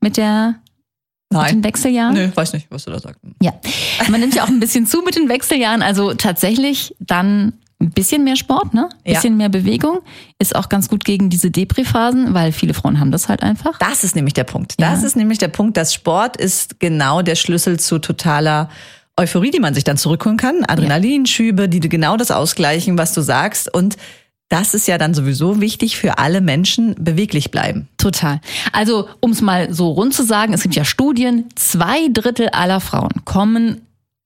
Mit 0.00 0.16
der 0.16 0.60
mit 1.32 1.40
den 1.42 1.56
Nein. 1.56 1.64
Wechseljahren. 1.64 2.14
Nö, 2.14 2.30
weiß 2.34 2.54
nicht, 2.54 2.66
was 2.70 2.84
du 2.84 2.90
da 2.90 2.98
sagst. 2.98 3.20
Ja, 3.40 3.52
man 4.08 4.20
nimmt 4.20 4.34
ja 4.34 4.42
auch 4.42 4.48
ein 4.48 4.58
bisschen 4.58 4.86
zu 4.86 5.02
mit 5.02 5.14
den 5.14 5.28
Wechseljahren, 5.28 5.80
also 5.80 6.14
tatsächlich 6.14 6.94
dann 6.98 7.52
ein 7.80 7.90
bisschen 7.92 8.24
mehr 8.24 8.36
Sport, 8.36 8.74
ne? 8.74 8.88
Ja. 9.06 9.14
Bisschen 9.14 9.36
mehr 9.36 9.48
Bewegung 9.48 10.00
ist 10.38 10.54
auch 10.54 10.68
ganz 10.68 10.88
gut 10.88 11.04
gegen 11.04 11.30
diese 11.30 11.50
Depri-Phasen, 11.50 12.34
weil 12.34 12.52
viele 12.52 12.74
Frauen 12.74 13.00
haben 13.00 13.10
das 13.10 13.28
halt 13.28 13.42
einfach. 13.42 13.78
Das 13.78 14.04
ist 14.04 14.14
nämlich 14.14 14.34
der 14.34 14.44
Punkt. 14.44 14.74
Ja. 14.78 14.90
Das 14.90 15.02
ist 15.02 15.16
nämlich 15.16 15.38
der 15.38 15.48
Punkt, 15.48 15.76
dass 15.76 15.94
Sport 15.94 16.36
ist 16.36 16.78
genau 16.78 17.22
der 17.22 17.36
Schlüssel 17.36 17.80
zu 17.80 17.98
totaler 17.98 18.68
Euphorie, 19.16 19.50
die 19.50 19.60
man 19.60 19.74
sich 19.74 19.84
dann 19.84 19.96
zurückholen 19.96 20.36
kann. 20.36 20.64
Adrenalinschübe, 20.66 21.68
die 21.68 21.80
genau 21.80 22.16
das 22.16 22.30
ausgleichen, 22.30 22.98
was 22.98 23.14
du 23.14 23.22
sagst. 23.22 23.72
Und 23.72 23.96
das 24.50 24.74
ist 24.74 24.88
ja 24.88 24.98
dann 24.98 25.14
sowieso 25.14 25.60
wichtig 25.60 25.96
für 25.96 26.18
alle 26.18 26.40
Menschen, 26.40 26.96
beweglich 26.98 27.50
bleiben. 27.50 27.88
Total. 27.96 28.40
Also, 28.72 29.08
um 29.20 29.30
es 29.30 29.40
mal 29.40 29.72
so 29.72 29.90
rund 29.92 30.12
zu 30.12 30.24
sagen, 30.24 30.52
es 30.52 30.62
gibt 30.62 30.74
ja 30.74 30.84
Studien, 30.84 31.44
zwei 31.54 32.08
Drittel 32.12 32.48
aller 32.50 32.80
Frauen 32.80 33.24
kommen 33.24 33.80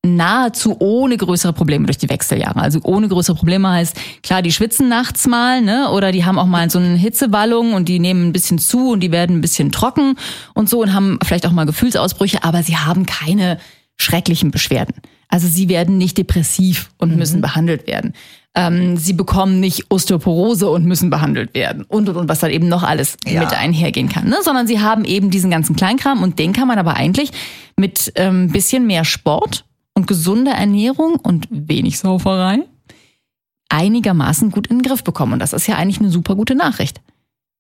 nahezu 0.05 0.77
ohne 0.81 1.17
größere 1.17 1.53
Probleme 1.53 1.87
durch 1.87 1.99
die 1.99 2.09
Wechseljahre. 2.09 2.61
Also 2.61 2.81
ohne 2.83 3.09
größere 3.09 3.37
Probleme 3.37 3.71
heißt, 3.71 3.97
klar, 4.23 4.43
die 4.43 4.53
schwitzen 4.53 4.89
nachts 4.89 5.27
mal, 5.27 5.63
ne? 5.63 5.91
Oder 5.91 6.13
die 6.13 6.25
haben 6.25 6.39
auch 6.39 6.47
mal 6.47 6.69
so 6.71 6.79
eine 6.79 6.95
Hitzewallung 6.97 7.73
und 7.73 7.89
die 7.89 7.99
nehmen 7.99 8.29
ein 8.29 8.33
bisschen 8.33 8.59
zu 8.59 8.91
und 8.91 9.01
die 9.01 9.13
werden 9.13 9.39
ein 9.39 9.41
bisschen 9.41 9.73
trocken 9.73 10.17
und 10.53 10.69
so 10.69 10.83
und 10.83 10.93
haben 10.93 11.19
vielleicht 11.25 11.47
auch 11.47 11.53
mal 11.53 11.67
Gefühlsausbrüche, 11.67 12.45
aber 12.45 12.63
sie 12.63 12.77
haben 12.77 13.07
keine 13.07 13.59
schrecklichen 13.97 14.51
Beschwerden. 14.51 14.95
Also 15.35 15.49
sie 15.49 15.69
werden 15.69 15.99
nicht 15.99 16.17
depressiv 16.17 16.91
und 16.97 17.17
müssen 17.17 17.41
behandelt 17.41 17.89
werden. 17.89 18.13
Ähm, 18.55 18.97
sie 18.97 19.15
bekommen 19.15 19.59
nicht 19.59 19.91
Osteoporose 19.91 20.71
und 20.71 20.85
müssen 20.85 21.11
behandelt 21.11 21.55
werden 21.55 21.83
und 21.89 22.09
und 22.09 22.17
und 22.17 22.29
was 22.29 22.39
dann 22.39 22.53
eben 22.53 22.69
noch 22.69 22.85
alles 22.85 23.17
Ja. 23.27 23.41
mit 23.41 23.53
einhergehen 23.53 24.09
kann. 24.09 24.29
Ne? 24.29 24.37
Sondern 24.45 24.69
sie 24.69 24.79
haben 24.81 25.05
eben 25.05 25.31
diesen 25.31 25.51
ganzen 25.51 25.75
Kleinkram 25.75 26.23
und 26.23 26.39
den 26.39 26.53
kann 26.53 26.69
man 26.69 26.79
aber 26.79 26.95
eigentlich 26.95 27.33
mit 27.77 28.13
ähm, 28.15 28.51
bisschen 28.53 28.87
mehr 28.87 29.05
Sport 29.05 29.65
und 29.95 30.07
gesunder 30.07 30.53
Ernährung 30.53 31.17
und 31.17 31.49
wenig 31.51 31.99
Sauferei 31.99 32.59
einigermaßen 33.71 34.53
gut 34.53 34.69
in 34.69 34.79
den 34.79 34.83
Griff 34.89 35.03
bekommen. 35.03 35.33
Und 35.33 35.39
das 35.41 35.53
ist 35.53 35.67
ja 35.67 35.75
eigentlich 35.75 35.99
eine 35.99 36.11
super 36.11 36.37
gute 36.37 36.55
Nachricht. 36.55 37.01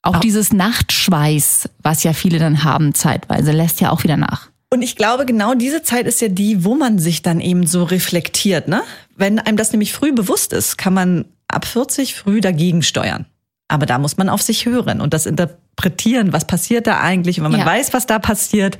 Auch 0.02 0.14
Ah. 0.16 0.20
dieses 0.20 0.52
Nachtschweiß, 0.52 1.70
was 1.82 2.04
ja 2.04 2.12
viele 2.12 2.38
dann 2.38 2.62
haben 2.62 2.94
zeitweise, 2.94 3.50
lässt 3.50 3.80
ja 3.80 3.90
auch 3.90 4.04
wieder 4.04 4.16
nach. 4.16 4.50
Und 4.74 4.82
ich 4.82 4.96
glaube, 4.96 5.24
genau 5.24 5.54
diese 5.54 5.82
Zeit 5.84 6.06
ist 6.08 6.20
ja 6.20 6.26
die, 6.28 6.64
wo 6.64 6.74
man 6.74 6.98
sich 6.98 7.22
dann 7.22 7.40
eben 7.40 7.64
so 7.66 7.84
reflektiert, 7.84 8.66
ne? 8.66 8.82
Wenn 9.16 9.38
einem 9.38 9.56
das 9.56 9.70
nämlich 9.70 9.92
früh 9.92 10.12
bewusst 10.12 10.52
ist, 10.52 10.76
kann 10.76 10.92
man 10.92 11.24
ab 11.46 11.64
40 11.64 12.16
früh 12.16 12.40
dagegen 12.40 12.82
steuern. 12.82 13.26
Aber 13.68 13.86
da 13.86 13.98
muss 13.98 14.16
man 14.16 14.28
auf 14.28 14.42
sich 14.42 14.66
hören 14.66 15.00
und 15.00 15.14
das 15.14 15.26
interpretieren, 15.26 16.32
was 16.32 16.46
passiert 16.46 16.88
da 16.88 16.98
eigentlich. 17.00 17.38
Und 17.38 17.44
wenn 17.44 17.52
man 17.52 17.60
Ja. 17.60 17.66
weiß, 17.66 17.92
was 17.94 18.06
da 18.06 18.18
passiert, 18.18 18.76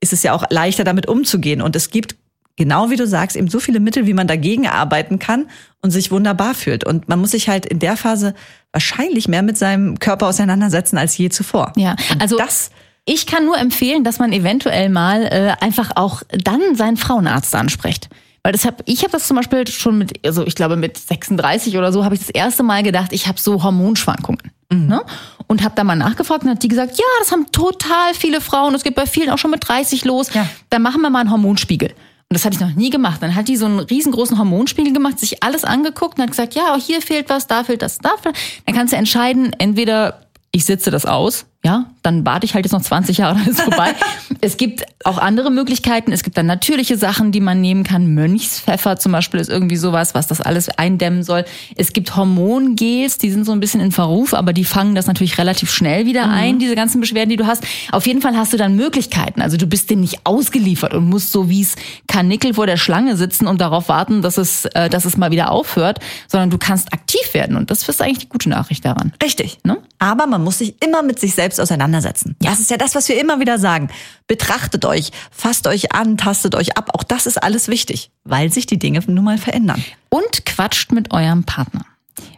ist 0.00 0.12
es 0.12 0.24
ja 0.24 0.32
auch 0.32 0.44
leichter 0.50 0.82
damit 0.82 1.06
umzugehen. 1.08 1.62
Und 1.62 1.76
es 1.76 1.90
gibt, 1.90 2.16
genau 2.56 2.90
wie 2.90 2.96
du 2.96 3.06
sagst, 3.06 3.36
eben 3.36 3.48
so 3.48 3.60
viele 3.60 3.78
Mittel, 3.78 4.06
wie 4.06 4.14
man 4.14 4.26
dagegen 4.26 4.66
arbeiten 4.66 5.20
kann 5.20 5.46
und 5.80 5.92
sich 5.92 6.10
wunderbar 6.10 6.54
fühlt. 6.54 6.82
Und 6.84 7.08
man 7.08 7.20
muss 7.20 7.30
sich 7.30 7.48
halt 7.48 7.66
in 7.66 7.78
der 7.78 7.96
Phase 7.96 8.34
wahrscheinlich 8.72 9.28
mehr 9.28 9.42
mit 9.42 9.56
seinem 9.56 10.00
Körper 10.00 10.26
auseinandersetzen 10.26 10.98
als 10.98 11.16
je 11.16 11.28
zuvor. 11.28 11.72
Ja, 11.76 11.94
Und 12.10 12.20
also 12.20 12.36
das 12.36 12.70
ich 13.06 13.26
kann 13.26 13.46
nur 13.46 13.56
empfehlen, 13.56 14.04
dass 14.04 14.18
man 14.18 14.32
eventuell 14.32 14.90
mal 14.90 15.22
äh, 15.22 15.64
einfach 15.64 15.92
auch 15.94 16.22
dann 16.30 16.74
seinen 16.74 16.96
Frauenarzt 16.96 17.54
anspricht. 17.54 18.08
Weil 18.42 18.52
das 18.52 18.64
hab, 18.64 18.82
ich 18.84 19.00
habe 19.00 19.12
das 19.12 19.26
zum 19.26 19.36
Beispiel 19.36 19.66
schon 19.66 19.98
mit, 19.98 20.24
also 20.26 20.46
ich 20.46 20.54
glaube 20.54 20.76
mit 20.76 20.98
36 20.98 21.78
oder 21.78 21.92
so, 21.92 22.04
habe 22.04 22.14
ich 22.14 22.20
das 22.20 22.30
erste 22.30 22.62
Mal 22.62 22.82
gedacht, 22.82 23.12
ich 23.12 23.26
habe 23.26 23.40
so 23.40 23.62
Hormonschwankungen. 23.62 24.52
Ne? 24.88 25.02
Und 25.46 25.62
habe 25.62 25.74
da 25.76 25.84
mal 25.84 25.94
nachgefragt 25.94 26.42
und 26.42 26.50
hat 26.50 26.62
die 26.62 26.68
gesagt, 26.68 26.98
ja, 26.98 27.04
das 27.20 27.30
haben 27.30 27.50
total 27.52 28.14
viele 28.14 28.40
Frauen. 28.40 28.74
Es 28.74 28.82
geht 28.82 28.96
bei 28.96 29.06
vielen 29.06 29.30
auch 29.30 29.38
schon 29.38 29.52
mit 29.52 29.66
30 29.66 30.04
los. 30.04 30.34
Ja. 30.34 30.48
Dann 30.70 30.82
machen 30.82 31.00
wir 31.02 31.10
mal 31.10 31.20
einen 31.20 31.30
Hormonspiegel. 31.30 31.90
Und 31.90 32.34
das 32.34 32.44
hatte 32.44 32.56
ich 32.56 32.60
noch 32.60 32.74
nie 32.74 32.90
gemacht. 32.90 33.22
Dann 33.22 33.36
hat 33.36 33.46
die 33.46 33.56
so 33.56 33.66
einen 33.66 33.78
riesengroßen 33.78 34.36
Hormonspiegel 34.36 34.92
gemacht, 34.92 35.20
sich 35.20 35.44
alles 35.44 35.62
angeguckt 35.62 36.18
und 36.18 36.22
hat 36.22 36.30
gesagt, 36.30 36.54
ja, 36.54 36.76
hier 36.76 37.00
fehlt 37.00 37.28
was, 37.28 37.46
da 37.46 37.62
fehlt 37.62 37.82
das, 37.82 37.98
da 37.98 38.16
fehlt. 38.20 38.34
Dann 38.66 38.74
kannst 38.74 38.92
du 38.92 38.96
entscheiden, 38.96 39.52
entweder 39.58 40.26
ich 40.50 40.64
sitze 40.64 40.90
das 40.90 41.06
aus, 41.06 41.46
ja, 41.66 41.86
dann 42.02 42.24
warte 42.24 42.46
ich 42.46 42.54
halt 42.54 42.64
jetzt 42.64 42.70
noch 42.70 42.80
20 42.80 43.18
Jahre, 43.18 43.34
dann 43.34 43.48
ist 43.48 43.60
vorbei. 43.60 43.92
es 44.40 44.56
gibt 44.56 44.84
auch 45.02 45.18
andere 45.18 45.50
Möglichkeiten. 45.50 46.12
Es 46.12 46.22
gibt 46.22 46.38
dann 46.38 46.46
natürliche 46.46 46.96
Sachen, 46.96 47.32
die 47.32 47.40
man 47.40 47.60
nehmen 47.60 47.82
kann. 47.82 48.14
Mönchspfeffer 48.14 49.00
zum 49.00 49.10
Beispiel 49.10 49.40
ist 49.40 49.50
irgendwie 49.50 49.74
sowas, 49.74 50.14
was 50.14 50.28
das 50.28 50.40
alles 50.40 50.68
eindämmen 50.68 51.24
soll. 51.24 51.44
Es 51.74 51.92
gibt 51.92 52.14
Hormongels, 52.14 53.18
die 53.18 53.32
sind 53.32 53.44
so 53.44 53.50
ein 53.50 53.58
bisschen 53.58 53.80
in 53.80 53.90
Verruf, 53.90 54.32
aber 54.32 54.52
die 54.52 54.64
fangen 54.64 54.94
das 54.94 55.08
natürlich 55.08 55.38
relativ 55.38 55.72
schnell 55.72 56.06
wieder 56.06 56.30
ein, 56.30 56.60
diese 56.60 56.76
ganzen 56.76 57.00
Beschwerden, 57.00 57.30
die 57.30 57.36
du 57.36 57.48
hast. 57.48 57.64
Auf 57.90 58.06
jeden 58.06 58.22
Fall 58.22 58.36
hast 58.36 58.52
du 58.52 58.56
dann 58.56 58.76
Möglichkeiten. 58.76 59.42
Also 59.42 59.56
du 59.56 59.66
bist 59.66 59.90
denen 59.90 60.02
nicht 60.02 60.20
ausgeliefert 60.22 60.94
und 60.94 61.08
musst 61.08 61.32
so 61.32 61.48
wie 61.50 61.62
es 61.62 61.74
Karnickel 62.06 62.54
vor 62.54 62.68
der 62.68 62.76
Schlange 62.76 63.16
sitzen 63.16 63.48
und 63.48 63.60
darauf 63.60 63.88
warten, 63.88 64.22
dass 64.22 64.38
es, 64.38 64.66
äh, 64.66 64.88
dass 64.88 65.04
es 65.04 65.16
mal 65.16 65.32
wieder 65.32 65.50
aufhört, 65.50 65.98
sondern 66.28 66.50
du 66.50 66.58
kannst 66.58 66.92
aktiv 66.92 67.34
werden. 67.34 67.56
Und 67.56 67.72
das 67.72 67.88
ist 67.88 68.00
eigentlich 68.00 68.20
die 68.20 68.28
gute 68.28 68.48
Nachricht 68.48 68.84
daran. 68.84 69.12
Richtig. 69.20 69.58
Ne? 69.64 69.78
Aber 69.98 70.28
man 70.28 70.44
muss 70.44 70.58
sich 70.58 70.76
immer 70.80 71.02
mit 71.02 71.18
sich 71.18 71.34
selbst 71.34 71.55
auseinandersetzen. 71.60 72.36
Ja. 72.42 72.50
Das 72.50 72.60
ist 72.60 72.70
ja 72.70 72.76
das, 72.76 72.94
was 72.94 73.08
wir 73.08 73.20
immer 73.20 73.40
wieder 73.40 73.58
sagen. 73.58 73.88
Betrachtet 74.26 74.84
euch, 74.84 75.10
fasst 75.30 75.66
euch 75.66 75.92
an, 75.92 76.16
tastet 76.16 76.54
euch 76.54 76.76
ab. 76.76 76.90
Auch 76.94 77.02
das 77.02 77.26
ist 77.26 77.42
alles 77.42 77.68
wichtig, 77.68 78.10
weil 78.24 78.52
sich 78.52 78.66
die 78.66 78.78
Dinge 78.78 79.00
nun 79.06 79.24
mal 79.24 79.38
verändern. 79.38 79.82
Und 80.08 80.46
quatscht 80.46 80.92
mit 80.92 81.12
eurem 81.12 81.44
Partner. 81.44 81.84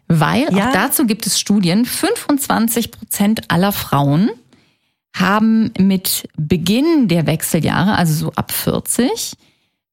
Weil 0.09 0.53
Ja. 0.55 0.69
auch 0.69 0.73
dazu 0.73 1.07
gibt 1.07 1.27
es 1.27 1.39
Studien, 1.39 1.85
25 1.85 2.91
Prozent 2.91 3.51
aller 3.51 3.73
Frauen 3.73 4.31
haben 5.15 5.73
mit 5.79 6.29
Beginn 6.37 7.09
der 7.09 7.27
Wechseljahre, 7.27 7.97
also 7.97 8.15
so 8.15 8.33
ab 8.35 8.53
40, 8.53 9.35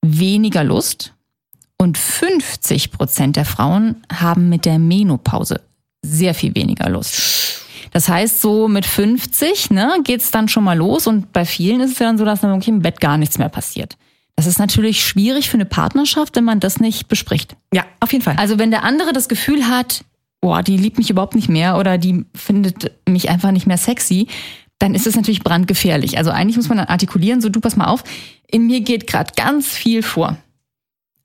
weniger 0.01 0.63
Lust. 0.63 1.13
Und 1.77 1.97
50 1.97 2.91
Prozent 2.91 3.35
der 3.35 3.45
Frauen 3.45 4.03
haben 4.13 4.47
mit 4.49 4.65
der 4.65 4.79
Menopause 4.79 5.61
sehr 6.01 6.33
viel 6.33 6.55
weniger 6.55 6.89
Lust. 6.89 7.64
Das 7.95 8.09
heißt, 8.09 8.41
so 8.41 8.67
mit 8.67 8.85
50 8.85 9.71
ne, 9.71 9.99
geht's 10.03 10.29
dann 10.29 10.49
schon 10.49 10.65
mal 10.65 10.77
los 10.77 11.07
und 11.07 11.31
bei 11.31 11.45
vielen 11.45 11.79
ist 11.79 11.93
es 11.93 11.99
ja 11.99 12.07
dann 12.07 12.17
so, 12.17 12.25
dass 12.25 12.41
dann 12.41 12.51
wirklich 12.51 12.67
im 12.67 12.81
Bett 12.81 12.99
gar 12.99 13.17
nichts 13.17 13.37
mehr 13.37 13.47
passiert. 13.47 13.95
Das 14.35 14.47
ist 14.47 14.59
natürlich 14.59 15.01
schwierig 15.01 15.49
für 15.49 15.53
eine 15.53 15.63
Partnerschaft, 15.63 16.35
wenn 16.35 16.43
man 16.43 16.59
das 16.59 16.81
nicht 16.81 17.07
bespricht. 17.07 17.55
Ja, 17.73 17.85
auf 18.01 18.11
jeden 18.11 18.21
Fall. 18.21 18.35
Also 18.35 18.59
wenn 18.59 18.69
der 18.69 18.83
andere 18.83 19.13
das 19.13 19.29
Gefühl 19.29 19.69
hat, 19.69 20.03
boah, 20.41 20.61
die 20.61 20.75
liebt 20.75 20.97
mich 20.97 21.09
überhaupt 21.09 21.35
nicht 21.35 21.47
mehr 21.47 21.77
oder 21.77 21.97
die 21.97 22.25
findet 22.35 22.91
mich 23.07 23.29
einfach 23.29 23.51
nicht 23.51 23.65
mehr 23.65 23.77
sexy, 23.77 24.27
dann 24.77 24.93
ist 24.93 25.07
es 25.07 25.15
natürlich 25.15 25.41
brandgefährlich. 25.41 26.17
Also 26.17 26.31
eigentlich 26.31 26.57
muss 26.57 26.67
man 26.67 26.79
dann 26.79 26.87
artikulieren, 26.87 27.39
so 27.39 27.47
du 27.47 27.61
pass 27.61 27.77
mal 27.77 27.85
auf, 27.85 28.03
in 28.51 28.67
mir 28.67 28.81
geht 28.81 29.07
gerade 29.07 29.31
ganz 29.37 29.69
viel 29.69 30.03
vor. 30.03 30.35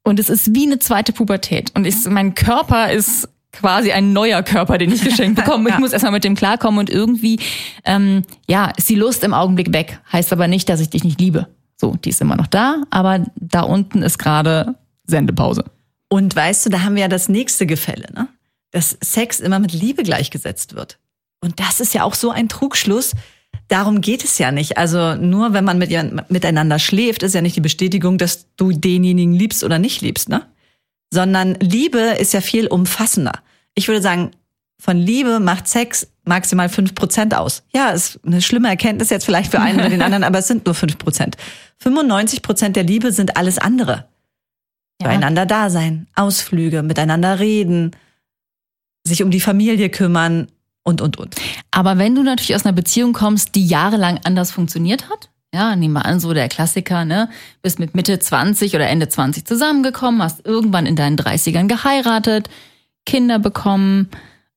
Und 0.04 0.20
es 0.20 0.30
ist 0.30 0.54
wie 0.54 0.66
eine 0.66 0.78
zweite 0.78 1.12
Pubertät. 1.12 1.72
Und 1.74 1.84
ich, 1.84 2.04
mein 2.04 2.36
Körper 2.36 2.92
ist 2.92 3.28
quasi 3.52 3.92
ein 3.92 4.12
neuer 4.12 4.42
Körper, 4.42 4.78
den 4.78 4.92
ich 4.92 5.02
geschenkt 5.02 5.36
bekomme. 5.44 5.68
Ich 5.68 5.74
Ja. 5.74 5.80
muss 5.80 5.92
erstmal 5.92 6.12
mit 6.12 6.24
dem 6.24 6.34
klarkommen 6.36 6.78
und 6.80 6.90
irgendwie, 6.90 7.38
ähm, 7.84 8.22
ja, 8.48 8.72
ist 8.76 8.88
die 8.88 8.94
Lust 8.94 9.24
im 9.24 9.34
Augenblick 9.34 9.72
weg. 9.72 10.00
Heißt 10.12 10.32
aber 10.32 10.48
nicht, 10.48 10.68
dass 10.68 10.80
ich 10.80 10.90
dich 10.90 11.04
nicht 11.04 11.20
liebe. 11.20 11.48
So, 11.76 11.96
die 12.04 12.10
ist 12.10 12.20
immer 12.20 12.36
noch 12.36 12.46
da, 12.46 12.82
aber 12.90 13.24
da 13.36 13.62
unten 13.62 14.02
ist 14.02 14.18
gerade 14.18 14.74
Sendepause. 15.06 15.64
Und 16.08 16.34
weißt 16.36 16.66
du, 16.66 16.70
da 16.70 16.82
haben 16.82 16.94
wir 16.94 17.02
ja 17.02 17.08
das 17.08 17.28
nächste 17.28 17.66
Gefälle, 17.66 18.06
ne? 18.14 18.28
Dass 18.72 18.96
Sex 19.02 19.40
immer 19.40 19.58
mit 19.58 19.72
Liebe 19.72 20.02
gleichgesetzt 20.02 20.76
wird. 20.76 20.98
Und 21.40 21.58
das 21.58 21.80
ist 21.80 21.94
ja 21.94 22.04
auch 22.04 22.14
so 22.14 22.30
ein 22.30 22.48
Trugschluss. 22.48 23.12
Darum 23.68 24.00
geht 24.00 24.22
es 24.24 24.38
ja 24.38 24.52
nicht. 24.52 24.76
Also 24.78 25.14
nur 25.16 25.52
wenn 25.54 25.64
man 25.64 25.78
mit, 25.78 25.90
ihr- 25.90 26.24
miteinander 26.28 26.78
schläft, 26.78 27.22
ist 27.24 27.34
ja 27.34 27.40
nicht 27.40 27.56
die 27.56 27.60
Bestätigung, 27.60 28.18
dass 28.18 28.46
du 28.56 28.70
denjenigen 28.72 29.32
liebst 29.32 29.64
oder 29.64 29.78
nicht 29.78 30.02
liebst, 30.02 30.28
ne? 30.28 30.42
Sondern 31.12 31.54
Liebe 31.56 31.98
ist 31.98 32.32
ja 32.32 32.40
viel 32.40 32.66
umfassender. 32.66 33.32
Ich 33.74 33.88
würde 33.88 34.02
sagen, 34.02 34.30
von 34.78 34.96
Liebe 34.96 35.40
macht 35.40 35.68
Sex 35.68 36.08
maximal 36.24 36.68
fünf 36.68 36.94
Prozent 36.94 37.34
aus. 37.34 37.64
Ja, 37.72 37.90
ist 37.90 38.20
eine 38.24 38.40
schlimme 38.40 38.68
Erkenntnis 38.68 39.10
jetzt 39.10 39.24
vielleicht 39.24 39.50
für 39.50 39.60
einen 39.60 39.80
oder 39.80 39.90
den 39.90 40.02
anderen, 40.02 40.24
aber 40.24 40.38
es 40.38 40.46
sind 40.46 40.66
nur 40.66 40.74
fünf 40.74 40.98
Prozent. 40.98 41.36
95 41.78 42.42
Prozent 42.42 42.76
der 42.76 42.84
Liebe 42.84 43.12
sind 43.12 43.36
alles 43.36 43.58
andere. 43.58 44.08
Beieinander 45.02 45.46
da 45.46 45.70
sein, 45.70 46.08
Ausflüge, 46.14 46.82
miteinander 46.82 47.40
reden, 47.40 47.92
sich 49.02 49.22
um 49.22 49.30
die 49.30 49.40
Familie 49.40 49.88
kümmern 49.88 50.48
und, 50.82 51.00
und, 51.00 51.18
und. 51.18 51.36
Aber 51.70 51.96
wenn 51.98 52.14
du 52.14 52.22
natürlich 52.22 52.54
aus 52.54 52.66
einer 52.66 52.74
Beziehung 52.74 53.14
kommst, 53.14 53.54
die 53.54 53.66
jahrelang 53.66 54.20
anders 54.24 54.50
funktioniert 54.50 55.08
hat, 55.08 55.29
ja, 55.52 55.74
nehmen 55.74 55.94
wir 55.94 56.04
an, 56.04 56.20
so 56.20 56.32
der 56.32 56.48
Klassiker, 56.48 57.04
ne? 57.04 57.28
Bist 57.62 57.78
mit 57.78 57.94
Mitte 57.94 58.18
20 58.18 58.74
oder 58.74 58.88
Ende 58.88 59.08
20 59.08 59.44
zusammengekommen, 59.44 60.22
hast 60.22 60.46
irgendwann 60.46 60.86
in 60.86 60.96
deinen 60.96 61.16
30ern 61.16 61.66
geheiratet, 61.66 62.48
Kinder 63.04 63.38
bekommen, 63.38 64.08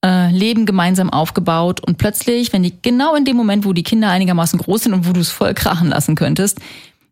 äh, 0.05 0.29
Leben 0.29 0.65
gemeinsam 0.65 1.09
aufgebaut 1.09 1.79
und 1.79 1.97
plötzlich, 1.97 2.53
wenn 2.53 2.61
die 2.61 2.79
genau 2.81 3.15
in 3.15 3.25
dem 3.25 3.37
Moment, 3.37 3.65
wo 3.65 3.73
die 3.73 3.83
Kinder 3.83 4.09
einigermaßen 4.09 4.59
groß 4.59 4.83
sind 4.83 4.93
und 4.93 5.07
wo 5.07 5.13
du 5.13 5.21
es 5.21 5.31
voll 5.31 5.53
krachen 5.53 5.89
lassen 5.89 6.15
könntest, 6.15 6.59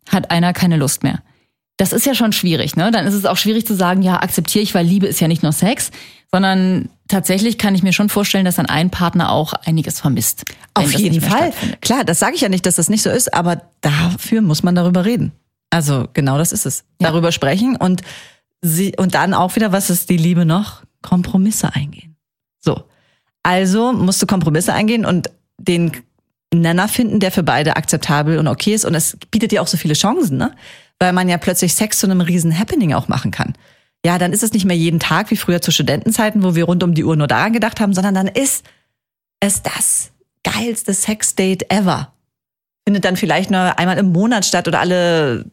hat 0.09 0.29
einer 0.29 0.53
keine 0.53 0.77
Lust 0.77 1.01
mehr. 1.03 1.23
Das 1.77 1.93
ist 1.93 2.05
ja 2.05 2.13
schon 2.13 2.33
schwierig, 2.33 2.75
ne? 2.75 2.91
Dann 2.91 3.07
ist 3.07 3.15
es 3.15 3.25
auch 3.25 3.37
schwierig 3.37 3.65
zu 3.65 3.73
sagen, 3.73 4.03
ja, 4.03 4.21
akzeptiere 4.21 4.61
ich, 4.61 4.75
weil 4.75 4.85
Liebe 4.85 5.07
ist 5.07 5.19
ja 5.19 5.27
nicht 5.27 5.41
nur 5.41 5.53
Sex, 5.53 5.89
sondern 6.33 6.89
tatsächlich 7.07 7.57
kann 7.57 7.75
ich 7.75 7.83
mir 7.83 7.93
schon 7.93 8.09
vorstellen, 8.09 8.45
dass 8.45 8.55
dann 8.55 8.67
ein 8.67 8.89
Partner 8.89 9.31
auch 9.31 9.53
einiges 9.53 9.99
vermisst. 9.99 10.45
Auf 10.73 10.93
jeden 10.93 11.21
Fall. 11.21 11.53
Klar, 11.81 12.05
das 12.05 12.19
sage 12.19 12.35
ich 12.35 12.41
ja 12.41 12.49
nicht, 12.49 12.65
dass 12.65 12.75
das 12.75 12.89
nicht 12.89 13.03
so 13.03 13.09
ist, 13.09 13.33
aber 13.33 13.61
dafür 13.81 14.41
muss 14.41 14.63
man 14.63 14.75
darüber 14.75 15.03
reden. 15.03 15.33
Also 15.69 16.07
genau 16.13 16.37
das 16.37 16.51
ist 16.51 16.65
es. 16.65 16.83
Ja. 17.01 17.09
Darüber 17.09 17.31
sprechen 17.31 17.75
und 17.75 18.01
sie, 18.61 18.93
und 18.97 19.15
dann 19.15 19.33
auch 19.33 19.55
wieder, 19.55 19.71
was 19.71 19.89
ist 19.89 20.09
die 20.09 20.17
Liebe 20.17 20.45
noch? 20.45 20.83
Kompromisse 21.01 21.73
eingehen. 21.73 22.15
So. 22.59 22.83
Also 23.43 23.91
musst 23.91 24.21
du 24.21 24.27
Kompromisse 24.27 24.73
eingehen 24.73 25.05
und 25.05 25.29
den 25.57 25.91
Nenner 26.53 26.87
finden, 26.87 27.19
der 27.19 27.31
für 27.31 27.43
beide 27.43 27.75
akzeptabel 27.75 28.37
und 28.37 28.47
okay 28.47 28.73
ist. 28.73 28.85
Und 28.85 28.93
es 28.93 29.17
bietet 29.31 29.51
dir 29.51 29.61
auch 29.61 29.67
so 29.67 29.77
viele 29.77 29.93
Chancen, 29.93 30.37
ne? 30.37 30.53
Weil 30.99 31.13
man 31.13 31.29
ja 31.29 31.37
plötzlich 31.37 31.73
Sex 31.73 31.99
zu 31.99 32.05
einem 32.05 32.21
riesen 32.21 32.57
Happening 32.57 32.93
auch 32.93 33.07
machen 33.07 33.31
kann. 33.31 33.53
Ja, 34.05 34.17
dann 34.17 34.33
ist 34.33 34.43
es 34.43 34.53
nicht 34.53 34.65
mehr 34.65 34.77
jeden 34.77 34.99
Tag 34.99 35.29
wie 35.29 35.37
früher 35.37 35.61
zu 35.61 35.71
Studentenzeiten, 35.71 36.43
wo 36.43 36.55
wir 36.55 36.65
rund 36.65 36.83
um 36.83 36.93
die 36.93 37.03
Uhr 37.03 37.15
nur 37.15 37.27
daran 37.27 37.53
gedacht 37.53 37.79
haben, 37.79 37.93
sondern 37.93 38.15
dann 38.15 38.27
ist 38.27 38.65
es 39.39 39.61
das 39.61 40.11
geilste 40.43 40.93
Sexdate 40.93 41.69
ever. 41.69 42.11
Findet 42.87 43.05
dann 43.05 43.15
vielleicht 43.15 43.51
nur 43.51 43.77
einmal 43.77 43.99
im 43.99 44.11
Monat 44.11 44.45
statt 44.45 44.67
oder 44.67 44.79
alle, 44.79 45.45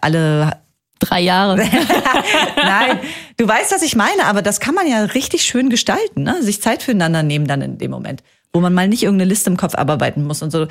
alle, 0.00 0.58
Drei 1.00 1.20
Jahre. 1.20 1.56
nein, 2.56 2.98
du 3.36 3.46
weißt, 3.46 3.72
was 3.72 3.82
ich 3.82 3.96
meine, 3.96 4.24
aber 4.26 4.42
das 4.42 4.60
kann 4.60 4.74
man 4.74 4.86
ja 4.86 5.02
richtig 5.02 5.42
schön 5.42 5.68
gestalten, 5.68 6.22
ne? 6.22 6.42
Sich 6.42 6.62
Zeit 6.62 6.82
füreinander 6.82 7.22
nehmen 7.22 7.46
dann 7.46 7.62
in 7.62 7.78
dem 7.78 7.90
Moment, 7.90 8.22
wo 8.52 8.60
man 8.60 8.72
mal 8.72 8.88
nicht 8.88 9.02
irgendeine 9.02 9.28
Liste 9.28 9.50
im 9.50 9.56
Kopf 9.56 9.74
abarbeiten 9.74 10.24
muss 10.24 10.40
und 10.40 10.50
so. 10.50 10.66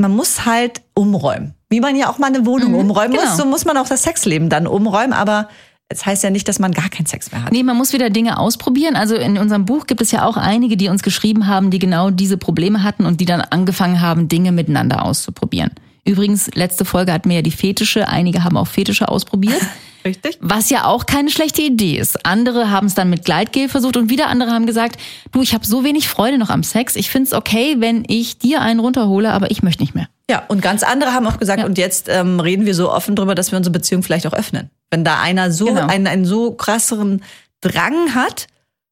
Man 0.00 0.14
muss 0.14 0.44
halt 0.44 0.82
umräumen. 0.94 1.54
Wie 1.70 1.80
man 1.80 1.96
ja 1.96 2.10
auch 2.10 2.18
mal 2.18 2.28
eine 2.28 2.46
Wohnung 2.46 2.74
umräumen 2.74 3.12
genau. 3.12 3.24
muss, 3.24 3.36
so 3.36 3.46
muss 3.46 3.64
man 3.64 3.76
auch 3.76 3.88
das 3.88 4.02
Sexleben 4.02 4.50
dann 4.50 4.66
umräumen, 4.66 5.12
aber 5.12 5.48
es 5.88 6.06
heißt 6.06 6.24
ja 6.24 6.30
nicht, 6.30 6.48
dass 6.48 6.58
man 6.58 6.72
gar 6.72 6.88
keinen 6.88 7.06
Sex 7.06 7.30
mehr 7.30 7.44
hat. 7.44 7.52
Nee, 7.52 7.62
man 7.62 7.76
muss 7.76 7.92
wieder 7.92 8.10
Dinge 8.10 8.38
ausprobieren. 8.38 8.96
Also 8.96 9.14
in 9.14 9.38
unserem 9.38 9.64
Buch 9.64 9.86
gibt 9.86 10.00
es 10.00 10.10
ja 10.10 10.24
auch 10.24 10.36
einige, 10.36 10.76
die 10.76 10.88
uns 10.88 11.02
geschrieben 11.02 11.46
haben, 11.46 11.70
die 11.70 11.78
genau 11.78 12.10
diese 12.10 12.36
Probleme 12.36 12.82
hatten 12.82 13.04
und 13.04 13.20
die 13.20 13.26
dann 13.26 13.40
angefangen 13.42 14.00
haben, 14.00 14.28
Dinge 14.28 14.50
miteinander 14.50 15.04
auszuprobieren. 15.04 15.70
Übrigens, 16.06 16.50
letzte 16.54 16.84
Folge 16.84 17.12
hatten 17.12 17.28
wir 17.28 17.36
ja 17.36 17.42
die 17.42 17.50
Fetische. 17.50 18.08
Einige 18.08 18.44
haben 18.44 18.56
auch 18.56 18.66
Fetische 18.66 19.08
ausprobiert. 19.08 19.60
Richtig? 20.04 20.36
Was 20.40 20.68
ja 20.68 20.84
auch 20.84 21.06
keine 21.06 21.30
schlechte 21.30 21.62
Idee 21.62 21.96
ist. 21.96 22.26
Andere 22.26 22.70
haben 22.70 22.86
es 22.88 22.94
dann 22.94 23.08
mit 23.08 23.24
Gleitgel 23.24 23.70
versucht 23.70 23.96
und 23.96 24.10
wieder 24.10 24.26
andere 24.28 24.50
haben 24.50 24.66
gesagt, 24.66 25.00
du, 25.32 25.40
ich 25.40 25.54
habe 25.54 25.64
so 25.66 25.82
wenig 25.82 26.08
Freude 26.08 26.36
noch 26.36 26.50
am 26.50 26.62
Sex. 26.62 26.94
Ich 26.94 27.08
find's 27.10 27.32
okay, 27.32 27.76
wenn 27.78 28.04
ich 28.06 28.36
dir 28.36 28.60
einen 28.60 28.80
runterhole, 28.80 29.32
aber 29.32 29.50
ich 29.50 29.62
möchte 29.62 29.82
nicht 29.82 29.94
mehr. 29.94 30.08
Ja, 30.28 30.42
und 30.48 30.60
ganz 30.60 30.82
andere 30.82 31.12
haben 31.14 31.26
auch 31.26 31.38
gesagt, 31.38 31.60
Ja. 31.60 31.64
und 31.66 31.78
jetzt 31.78 32.10
ähm, 32.10 32.38
reden 32.38 32.66
wir 32.66 32.74
so 32.74 32.92
offen 32.92 33.16
drüber, 33.16 33.34
dass 33.34 33.50
wir 33.50 33.56
unsere 33.56 33.72
Beziehung 33.72 34.02
vielleicht 34.02 34.26
auch 34.26 34.34
öffnen. 34.34 34.68
Wenn 34.90 35.04
da 35.04 35.20
einer 35.22 35.50
so 35.50 35.64
Genau. 35.66 35.86
einen, 35.86 36.06
einen 36.06 36.26
so 36.26 36.52
krasseren 36.52 37.22
Drang 37.62 38.14
hat, 38.14 38.46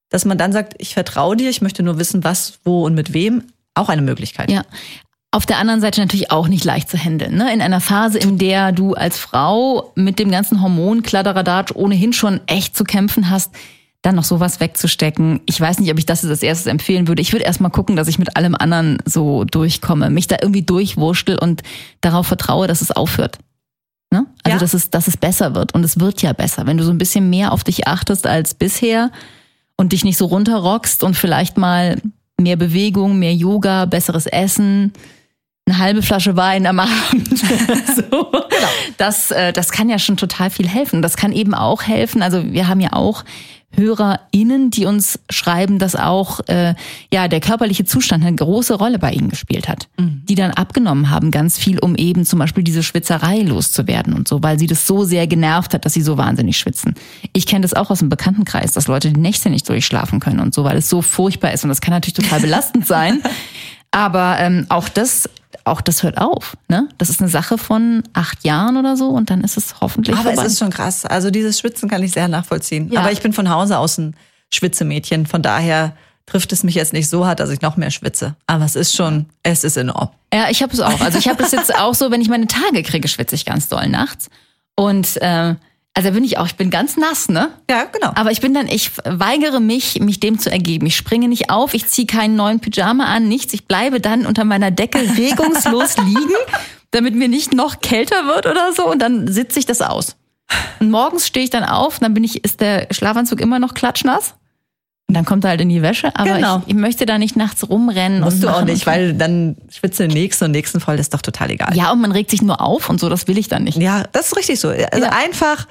dass 0.09 0.25
man 0.25 0.39
dann 0.39 0.53
sagt, 0.53 0.75
ich 0.79 0.95
vertraue 0.95 1.37
dir, 1.37 1.51
ich 1.51 1.61
möchte 1.61 1.83
nur 1.83 1.99
wissen, 1.99 2.25
was, 2.25 2.59
wo 2.65 2.87
und 2.87 2.95
mit 2.95 3.13
wem, 3.13 3.45
auch 3.75 3.91
eine 3.91 4.03
Möglichkeit. 4.03 4.51
Ja. 4.51 4.65
Auf 5.35 5.47
der 5.47 5.57
anderen 5.59 5.81
Seite 5.81 6.01
natürlich 6.01 6.31
auch 6.31 6.47
nicht 6.47 6.63
leicht 6.65 6.91
zu 6.91 6.99
handeln. 6.99 7.37
Ne? 7.37 7.53
In 7.55 7.63
einer 7.63 7.81
Phase, 7.81 8.19
in 8.19 8.37
der 8.37 8.71
du 8.71 8.93
als 8.93 9.19
Frau 9.19 9.91
mit 9.95 10.19
dem 10.19 10.31
ganzen 10.31 10.61
Hormonkladderadatsch 10.61 11.73
ohnehin 11.75 12.13
schon 12.13 12.41
echt 12.47 12.77
zu 12.77 12.85
kämpfen 12.85 13.31
hast, 13.31 13.51
dann 14.03 14.15
noch 14.17 14.25
sowas 14.25 14.61
wegzustecken. 14.61 15.41
Ich 15.47 15.59
weiß 15.61 15.79
nicht, 15.79 15.91
ob 15.91 15.99
ich 15.99 16.05
das 16.05 16.23
als 16.25 16.43
erstes 16.43 16.67
empfehlen 16.67 17.09
würde. 17.09 17.23
Ich 17.23 17.33
würde 17.33 17.47
erstmal 17.47 17.71
gucken, 17.71 17.97
dass 17.97 18.09
ich 18.09 18.19
mit 18.19 18.37
allem 18.37 18.55
anderen 18.55 18.99
so 19.07 19.45
durchkomme, 19.45 20.11
mich 20.11 20.27
da 20.27 20.37
irgendwie 20.43 20.63
durchwurschtel 20.63 21.39
und 21.39 21.63
darauf 22.03 22.27
vertraue, 22.27 22.67
dass 22.67 22.83
es 22.83 22.91
aufhört. 22.91 23.39
Ne? 24.11 24.27
Also, 24.43 24.57
Ja. 24.57 24.61
dass, 24.61 24.75
es, 24.75 24.91
dass 24.91 25.09
es 25.09 25.17
besser 25.17 25.55
wird. 25.55 25.73
Und 25.73 25.83
es 25.83 25.99
wird 25.99 26.21
ja 26.21 26.35
besser. 26.35 26.67
Wenn 26.67 26.77
du 26.77 26.85
so 26.85 26.91
ein 26.91 26.99
bisschen 26.99 27.31
mehr 27.31 27.53
auf 27.53 27.65
dich 27.65 27.87
achtest 27.87 28.27
als 28.27 28.53
bisher 28.55 29.11
und 29.77 29.93
dich 29.93 30.05
nicht 30.05 30.19
so 30.19 30.27
runterrockst 30.27 31.03
und 31.05 31.17
vielleicht 31.17 31.57
mal 31.57 31.97
mehr 32.39 32.57
Bewegung, 32.57 33.19
mehr 33.19 33.35
Yoga, 33.35 33.87
besseres 33.87 34.27
Essen, 34.27 34.93
eine 35.67 35.79
halbe 35.79 36.03
Flasche 36.03 36.37
Wein 36.37 36.67
am 36.67 36.81
Abend. 36.81 37.39
so. 37.39 38.33
Das, 38.99 39.31
äh, 39.31 39.53
das 39.53 39.71
kann 39.71 39.89
ja 39.89 39.99
schon 39.99 40.17
total 40.17 40.51
viel 40.51 40.69
helfen. 40.69 41.03
Das 41.03 41.17
kann 41.17 41.33
eben 41.33 41.55
auch 41.55 41.83
helfen. 41.83 42.23
Also 42.23 42.53
wir 42.53 42.69
haben 42.69 42.81
ja 42.81 42.93
auch 42.93 43.25
HörerInnen, 43.75 44.71
die 44.71 44.85
uns 44.85 45.19
schreiben, 45.31 45.79
dass 45.79 45.97
auch 45.97 46.41
äh, 46.49 46.75
ja 47.11 47.29
der 47.29 47.41
körperliche 47.41 47.85
Zustand 47.85 48.25
eine 48.25 48.37
große 48.37 48.75
Rolle 48.75 48.99
bei 48.99 49.13
ihnen 49.13 49.31
gespielt 49.31 49.69
hat. 49.69 49.89
Mhm. 49.99 50.23
Die 50.29 50.35
dann 50.35 50.51
abgenommen 50.51 51.11
haben, 51.11 51.31
ganz 51.31 51.59
viel, 51.59 51.79
um 51.79 51.95
eben 51.97 52.27
zum 52.27 52.39
Beispiel 52.39 52.65
diese 52.65 52.83
Schwitzerei 52.83 53.39
loszuwerden 53.39 54.13
und 54.13 54.29
so, 54.29 54.43
weil 54.43 54.59
sie 54.59 54.67
das 54.67 54.87
so 54.87 55.05
sehr 55.05 55.27
genervt 55.27 55.73
hat, 55.73 55.85
dass 55.85 55.95
sie 55.95 56.03
so 56.03 56.19
wahnsinnig 56.19 56.59
schwitzen. 56.59 56.95
Ich 57.33 57.47
kenne 57.47 57.63
das 57.63 57.73
auch 57.73 57.91
aus 57.91 58.01
dem 58.01 58.11
Bekanntenkreis, 58.11 58.73
dass 58.73 58.89
Leute 58.89 59.11
die 59.11 59.21
Nächte 59.21 59.49
nicht 59.49 59.69
durchschlafen 59.69 60.21
können 60.21 60.41
und 60.41 60.53
so, 60.55 60.65
weil 60.65 60.77
es 60.77 60.91
so 60.91 61.01
furchtbar 61.01 61.53
ist. 61.53 61.65
Und 61.65 61.71
das 61.71 61.81
kann 61.81 61.93
natürlich 61.93 62.15
total 62.15 62.41
belastend 62.41 62.87
sein. 62.87 63.23
Aber 63.91 64.37
ähm, 64.39 64.67
auch 64.71 64.89
das, 64.89 65.29
auch 65.65 65.81
das 65.81 66.03
hört 66.03 66.19
auf. 66.19 66.57
Ne? 66.69 66.89
Das 66.99 67.11
ist 67.11 67.21
eine 67.21 67.29
Sache 67.31 67.59
von 67.59 68.03
acht 68.13 68.45
Jahren 68.45 68.77
oder 68.77 68.97
so 68.97 69.09
und 69.09 69.31
dann 69.31 69.43
ist 69.45 69.57
es 69.57 69.81
hoffentlich 69.81 70.17
Aber 70.17 70.31
vorbei. 70.31 70.47
es 70.47 70.53
ist 70.55 70.59
schon 70.59 70.71
krass. 70.71 71.05
Also 71.07 71.31
dieses 71.31 71.59
Schwitzen 71.59 71.89
kann 71.89 72.03
ich 72.03 72.13
sehr 72.13 72.29
nachvollziehen. 72.29 72.91
Ja. 72.91 73.01
Aber 73.01 73.13
ich 73.13 73.21
bin 73.21 73.33
von 73.33 73.49
Hause 73.49 73.79
aus 73.79 73.99
ein 73.99 74.17
Schwitzemädchen. 74.51 75.27
Von 75.27 75.43
daher 75.43 75.95
trifft 76.27 76.53
es 76.53 76.63
mich 76.63 76.75
jetzt 76.75 76.93
nicht 76.93 77.09
so 77.09 77.27
hart, 77.27 77.41
dass 77.41 77.51
ich 77.51 77.61
noch 77.63 77.77
mehr 77.77 77.91
schwitze. 77.91 78.37
Aber 78.47 78.65
es 78.65 78.77
ist 78.77 78.95
schon, 78.95 79.27
es 79.43 79.65
ist 79.65 79.77
enorm. 79.77 80.11
Ja, 80.33 80.49
ich 80.51 80.63
habe 80.63 80.73
es 80.73 80.81
auch. 80.81 81.01
Also 81.01 81.19
ich 81.19 81.29
habe 81.29 81.43
das 81.43 81.53
jetzt 81.53 81.75
auch 81.75 81.95
so, 81.95 82.11
wenn 82.11 82.21
ich 82.21 82.29
meine 82.29 82.47
Tage 82.47 82.83
kriege, 82.83 83.09
schwitze 83.09 83.35
ich 83.35 83.45
ganz 83.45 83.69
doll 83.69 83.89
nachts. 83.89 84.29
Und 84.75 85.17
äh, 85.21 85.55
also 85.95 86.11
bin 86.13 86.25
ich 86.25 86.39
auch, 86.39 86.47
ich 86.47 86.57
bin 86.57 86.71
ganz 86.71 86.97
nass, 86.97 87.29
ne? 87.29 87.51
Ja, 87.69 87.85
genau. 87.85 88.13
Aber 88.15 88.31
ich 88.31 88.41
bin 88.41 88.55
dann, 88.55 88.67
ich 88.67 88.93
weigere 89.05 89.61
mich, 89.61 90.01
mich 90.01 90.21
dem 90.21 90.39
zu 90.39 90.51
ergeben. 90.51 90.87
Ich 90.87 90.97
springe 90.97 91.29
nicht 91.29 91.51
auf, 91.51 91.75
ich 91.75 91.87
ziehe 91.87 92.07
keinen 92.07 92.35
neuen 92.35 92.61
Pyjama 92.61 93.05
an, 93.05 93.29
nichts. 93.29 93.53
Ich 93.53 93.67
bleibe 93.67 94.01
dann 94.01 94.25
unter 94.25 94.45
meiner 94.45 94.71
Decke 94.71 95.01
regungslos 95.17 95.99
liegen, 95.99 96.35
damit 96.93 97.15
mir 97.15 97.29
nicht 97.29 97.53
noch 97.53 97.81
kälter 97.81 98.27
wird 98.27 98.47
oder 98.47 98.73
so. 98.73 98.91
Und 98.91 99.01
dann 99.01 99.29
sitze 99.29 99.59
ich 99.59 99.67
das 99.67 99.83
aus. 99.83 100.17
Und 100.81 100.91
morgens 100.91 101.27
stehe 101.27 101.45
ich 101.45 101.51
dann 101.51 101.65
auf, 101.65 101.99
dann 101.99 102.15
bin 102.15 102.25
ich, 102.25 102.43
ist 102.43 102.61
der 102.61 102.89
Schlafanzug 102.91 103.41
immer 103.41 103.59
noch 103.59 103.75
klatschnass. 103.75 104.35
Und 105.13 105.17
dann 105.17 105.27
kommt 105.27 105.45
er 105.45 105.51
halt 105.51 105.61
in 105.61 105.69
die 105.69 105.83
Wäsche. 105.83 106.11
Aber 106.17 106.37
Genau. 106.37 106.63
ich, 106.65 106.69
ich 106.69 106.75
möchte 106.75 107.05
da 107.05 107.19
nicht 107.19 107.37
nachts 107.37 107.69
rumrennen. 107.69 108.23
und 108.23 108.25
Musst 108.31 108.43
du 108.43 108.49
auch 108.49 108.65
nicht, 108.65 108.87
weil 108.87 109.13
dann 109.13 109.57
schwitzt 109.71 110.01
du 110.01 110.05
den 110.09 110.15
nächsten 110.15 110.47
und 110.47 110.53
nächsten 110.53 110.81
voll, 110.81 110.97
das 110.97 111.05
ist 111.05 111.13
doch 111.13 111.21
total 111.21 111.51
egal. 111.51 111.77
Ja, 111.77 111.93
und 111.93 112.01
man 112.01 112.13
regt 112.13 112.31
sich 112.31 112.41
nur 112.41 112.63
auf 112.63 112.89
und 112.89 112.99
so, 112.99 113.11
das 113.11 113.29
will 113.29 113.37
ich 113.37 113.47
dann 113.49 113.65
nicht. 113.65 113.77
Ja, 113.77 114.05
das 114.13 114.29
ist 114.29 114.37
richtig 114.39 114.59
so. 114.59 114.69
Also 114.71 115.05
Ja. 115.05 115.11
einfach 115.13 115.67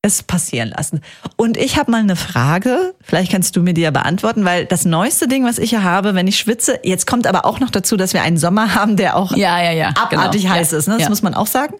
es 0.00 0.22
passieren 0.22 0.70
lassen. 0.70 1.02
Und 1.36 1.58
ich 1.58 1.76
habe 1.76 1.90
mal 1.90 2.00
eine 2.00 2.16
Frage, 2.16 2.94
vielleicht 3.02 3.30
kannst 3.30 3.56
du 3.56 3.60
mir 3.60 3.74
die 3.74 3.82
ja 3.82 3.90
beantworten, 3.90 4.46
weil 4.46 4.64
das 4.64 4.86
neueste 4.86 5.28
Ding, 5.28 5.44
was 5.44 5.58
ich 5.58 5.68
hier 5.68 5.82
habe, 5.82 6.14
wenn 6.14 6.26
ich 6.26 6.38
schwitze, 6.38 6.80
jetzt 6.82 7.06
kommt 7.06 7.26
aber 7.26 7.44
auch 7.44 7.60
noch 7.60 7.68
dazu, 7.70 7.98
dass 7.98 8.14
wir 8.14 8.22
einen 8.22 8.38
Sommer 8.38 8.74
haben, 8.74 8.96
der 8.96 9.16
auch 9.16 9.36
Ja, 9.36 9.60
ja, 9.62 9.72
ja. 9.72 9.88
abartig 9.90 10.44
genau. 10.44 10.54
heiß 10.54 10.70
ja. 10.70 10.78
ist, 10.78 10.86
ne? 10.88 10.94
das 10.94 11.02
ja. 11.02 11.08
muss 11.10 11.20
man 11.20 11.34
auch 11.34 11.46
sagen. 11.46 11.74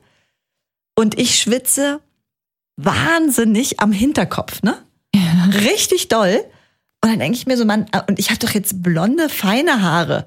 Und 0.94 1.18
ich 1.18 1.38
schwitze 1.38 2.00
wahnsinnig 2.76 3.80
am 3.80 3.92
Hinterkopf, 3.92 4.62
ne? 4.62 4.76
Richtig 5.64 6.08
doll. 6.08 6.44
Und 7.06 7.12
dann 7.12 7.20
denke 7.20 7.38
ich 7.38 7.46
mir 7.46 7.56
so, 7.56 7.64
Mann, 7.64 7.86
äh, 7.92 8.00
und 8.08 8.18
ich 8.18 8.30
habe 8.30 8.40
doch 8.40 8.50
jetzt 8.50 8.82
blonde, 8.82 9.28
feine 9.28 9.80
Haare. 9.80 10.26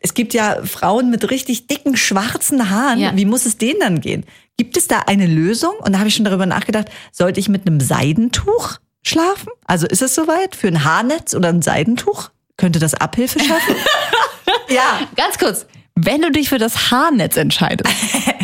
Es 0.00 0.14
gibt 0.14 0.32
ja 0.32 0.64
Frauen 0.64 1.10
mit 1.10 1.30
richtig 1.30 1.66
dicken, 1.66 1.98
schwarzen 1.98 2.70
Haaren. 2.70 2.98
Ja. 2.98 3.14
Wie 3.14 3.26
muss 3.26 3.44
es 3.44 3.58
denen 3.58 3.80
dann 3.80 4.00
gehen? 4.00 4.24
Gibt 4.56 4.78
es 4.78 4.88
da 4.88 5.00
eine 5.00 5.26
Lösung? 5.26 5.74
Und 5.80 5.92
da 5.92 5.98
habe 5.98 6.08
ich 6.08 6.14
schon 6.14 6.24
darüber 6.24 6.46
nachgedacht, 6.46 6.88
sollte 7.12 7.40
ich 7.40 7.50
mit 7.50 7.66
einem 7.66 7.78
Seidentuch 7.78 8.78
schlafen? 9.02 9.50
Also 9.66 9.86
ist 9.86 10.00
es 10.00 10.14
soweit? 10.14 10.56
Für 10.56 10.68
ein 10.68 10.82
Haarnetz 10.82 11.34
oder 11.34 11.50
ein 11.50 11.60
Seidentuch? 11.60 12.30
Könnte 12.56 12.78
das 12.78 12.94
Abhilfe 12.94 13.40
schaffen? 13.40 13.76
ja. 14.70 15.00
Ganz 15.16 15.38
kurz, 15.38 15.66
wenn 15.94 16.22
du 16.22 16.32
dich 16.32 16.48
für 16.48 16.58
das 16.58 16.90
Haarnetz 16.90 17.36
entscheidest, 17.36 17.94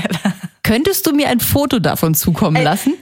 könntest 0.63 1.07
du 1.07 1.13
mir 1.13 1.29
ein 1.29 1.41
Foto 1.41 1.79
davon 1.79 2.15
zukommen 2.15 2.63
lassen? 2.63 2.93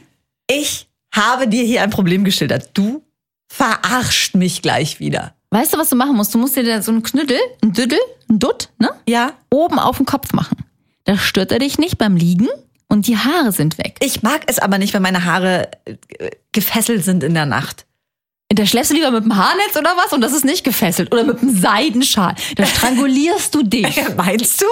Ich 0.49 0.87
habe 1.13 1.49
dir 1.49 1.65
hier 1.65 1.83
ein 1.83 1.91
Problem 1.91 2.23
geschildert. 2.23 2.71
Du 2.75 3.03
verarscht 3.49 4.35
mich 4.35 4.63
gleich 4.63 5.01
wieder. 5.01 5.35
Weißt 5.51 5.73
du, 5.73 5.79
was 5.79 5.89
du 5.89 5.97
machen 5.97 6.17
musst? 6.17 6.35
Du 6.35 6.39
musst 6.39 6.57
dir 6.57 6.65
da 6.65 6.83
so 6.83 6.93
einen 6.93 7.03
Knüttel, 7.03 7.39
einen 7.63 7.73
Düdel, 7.73 7.99
einen 8.29 8.39
Dutt, 8.39 8.69
ne? 8.79 8.91
Ja. 9.09 9.33
Oben 9.51 9.79
auf 9.79 9.97
den 9.97 10.07
Kopf 10.07 10.33
machen. 10.33 10.59
Da 11.05 11.17
stört 11.17 11.53
er 11.53 11.59
dich 11.59 11.79
nicht 11.79 11.97
beim 11.97 12.17
Liegen 12.17 12.49
und 12.89 13.07
die 13.07 13.17
Haare 13.17 13.53
sind 13.53 13.79
weg. 13.79 13.97
Ich 14.01 14.23
mag 14.23 14.43
es 14.47 14.59
aber 14.59 14.77
nicht, 14.77 14.93
wenn 14.93 15.03
meine 15.03 15.25
Haare 15.25 15.71
äh, 15.87 16.31
gefesselt 16.53 17.05
sind 17.05 17.23
in 17.23 17.33
der 17.33 17.47
Nacht. 17.47 17.87
Da 18.51 18.65
schläfst 18.65 18.91
du 18.91 18.95
lieber 18.95 19.11
mit 19.11 19.25
dem 19.25 19.37
Haarnetz 19.37 19.77
oder 19.79 19.91
was 20.03 20.13
und 20.15 20.23
das 20.23 20.33
ist 20.33 20.43
nicht 20.45 20.65
gefesselt. 20.65 21.13
Oder 21.13 21.23
mit 21.25 21.39
einem 21.43 21.55
Seidenschal. 21.55 22.35
Da 22.57 22.65
strangulierst 22.67 23.55
du 23.55 23.63
dich. 23.63 24.01
Meinst 24.17 24.63
du? 24.63 24.67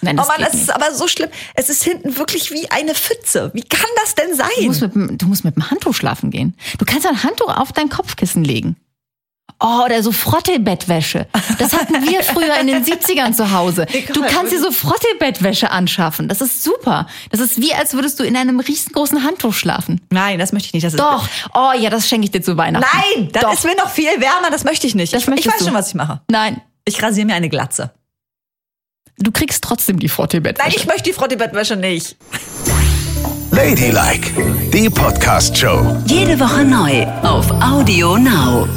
Nein, 0.00 0.14
oh 0.16 0.18
das 0.18 0.28
Mann, 0.28 0.36
geht 0.38 0.46
das 0.46 0.54
ist 0.54 0.60
nicht. 0.68 0.74
aber 0.76 0.94
so 0.94 1.08
schlimm. 1.08 1.28
Es 1.54 1.68
ist 1.68 1.82
hinten 1.82 2.16
wirklich 2.18 2.52
wie 2.52 2.70
eine 2.70 2.94
Pfütze. 2.94 3.50
Wie 3.52 3.62
kann 3.62 3.90
das 4.00 4.14
denn 4.14 4.30
Du 4.30 4.36
sein? 4.36 4.48
musst, 4.66 4.80
mit, 4.80 4.94
dem- 4.94 5.18
du 5.18 5.26
musst 5.26 5.44
mit 5.44 5.56
dem 5.56 5.68
Handtuch 5.68 5.94
schlafen 5.94 6.30
gehen. 6.30 6.56
Du 6.78 6.84
kannst 6.84 7.04
ein 7.04 7.20
Handtuch 7.24 7.48
auf 7.56 7.72
dein 7.72 7.88
Kopfkissen 7.88 8.44
legen. 8.44 8.76
Oh, 9.58 9.84
oder 9.86 10.02
so 10.02 10.12
Frottebettwäsche. 10.12 11.26
Das 11.58 11.72
hatten 11.72 11.94
wir 12.06 12.22
früher 12.24 12.60
in 12.60 12.66
den 12.66 12.84
70ern 12.84 13.32
zu 13.32 13.52
Hause. 13.52 13.86
Du 14.12 14.20
kannst 14.22 14.52
dir 14.52 14.60
so 14.60 14.70
Frottebettwäsche 14.70 15.70
anschaffen. 15.70 16.28
Das 16.28 16.42
ist 16.42 16.62
super. 16.62 17.06
Das 17.30 17.40
ist 17.40 17.58
wie, 17.60 17.72
als 17.72 17.94
würdest 17.94 18.20
du 18.20 18.24
in 18.24 18.36
einem 18.36 18.60
riesengroßen 18.60 19.24
Handtuch 19.24 19.54
schlafen. 19.54 20.02
Nein, 20.10 20.38
das 20.38 20.52
möchte 20.52 20.66
ich 20.68 20.74
nicht. 20.74 20.84
Das 20.84 20.92
ist 20.92 21.00
Doch. 21.00 21.26
Oh 21.54 21.72
ja, 21.78 21.88
das 21.88 22.06
schenke 22.06 22.26
ich 22.26 22.32
dir 22.32 22.42
zu 22.42 22.56
Weihnachten. 22.58 22.86
Nein, 23.16 23.30
dann 23.32 23.42
Doch. 23.44 23.54
ist 23.54 23.64
mir 23.64 23.74
noch 23.76 23.88
viel 23.88 24.10
wärmer. 24.20 24.50
Das 24.50 24.64
möchte 24.64 24.86
ich 24.86 24.94
nicht. 24.94 25.14
Das 25.14 25.26
ich, 25.26 25.28
ich 25.34 25.46
weiß 25.46 25.58
du. 25.58 25.64
schon, 25.64 25.74
was 25.74 25.88
ich 25.88 25.94
mache. 25.94 26.20
Nein. 26.30 26.60
Ich 26.84 27.02
rasiere 27.02 27.26
mir 27.26 27.34
eine 27.34 27.48
Glatze. 27.48 27.92
Du 29.18 29.32
kriegst 29.32 29.64
trotzdem 29.64 29.98
die 29.98 30.10
Frottebettwäsche. 30.10 30.68
Nein, 30.68 30.76
ich 30.78 30.86
möchte 30.86 31.04
die 31.04 31.12
Frottebettwäsche 31.14 31.76
nicht. 31.76 32.16
Ladylike, 33.50 34.32
die 34.70 34.90
Podcast-Show. 34.90 36.02
Jede 36.06 36.38
Woche 36.38 36.62
neu 36.64 37.06
auf 37.22 37.50
Audio 37.62 38.18
Now. 38.18 38.68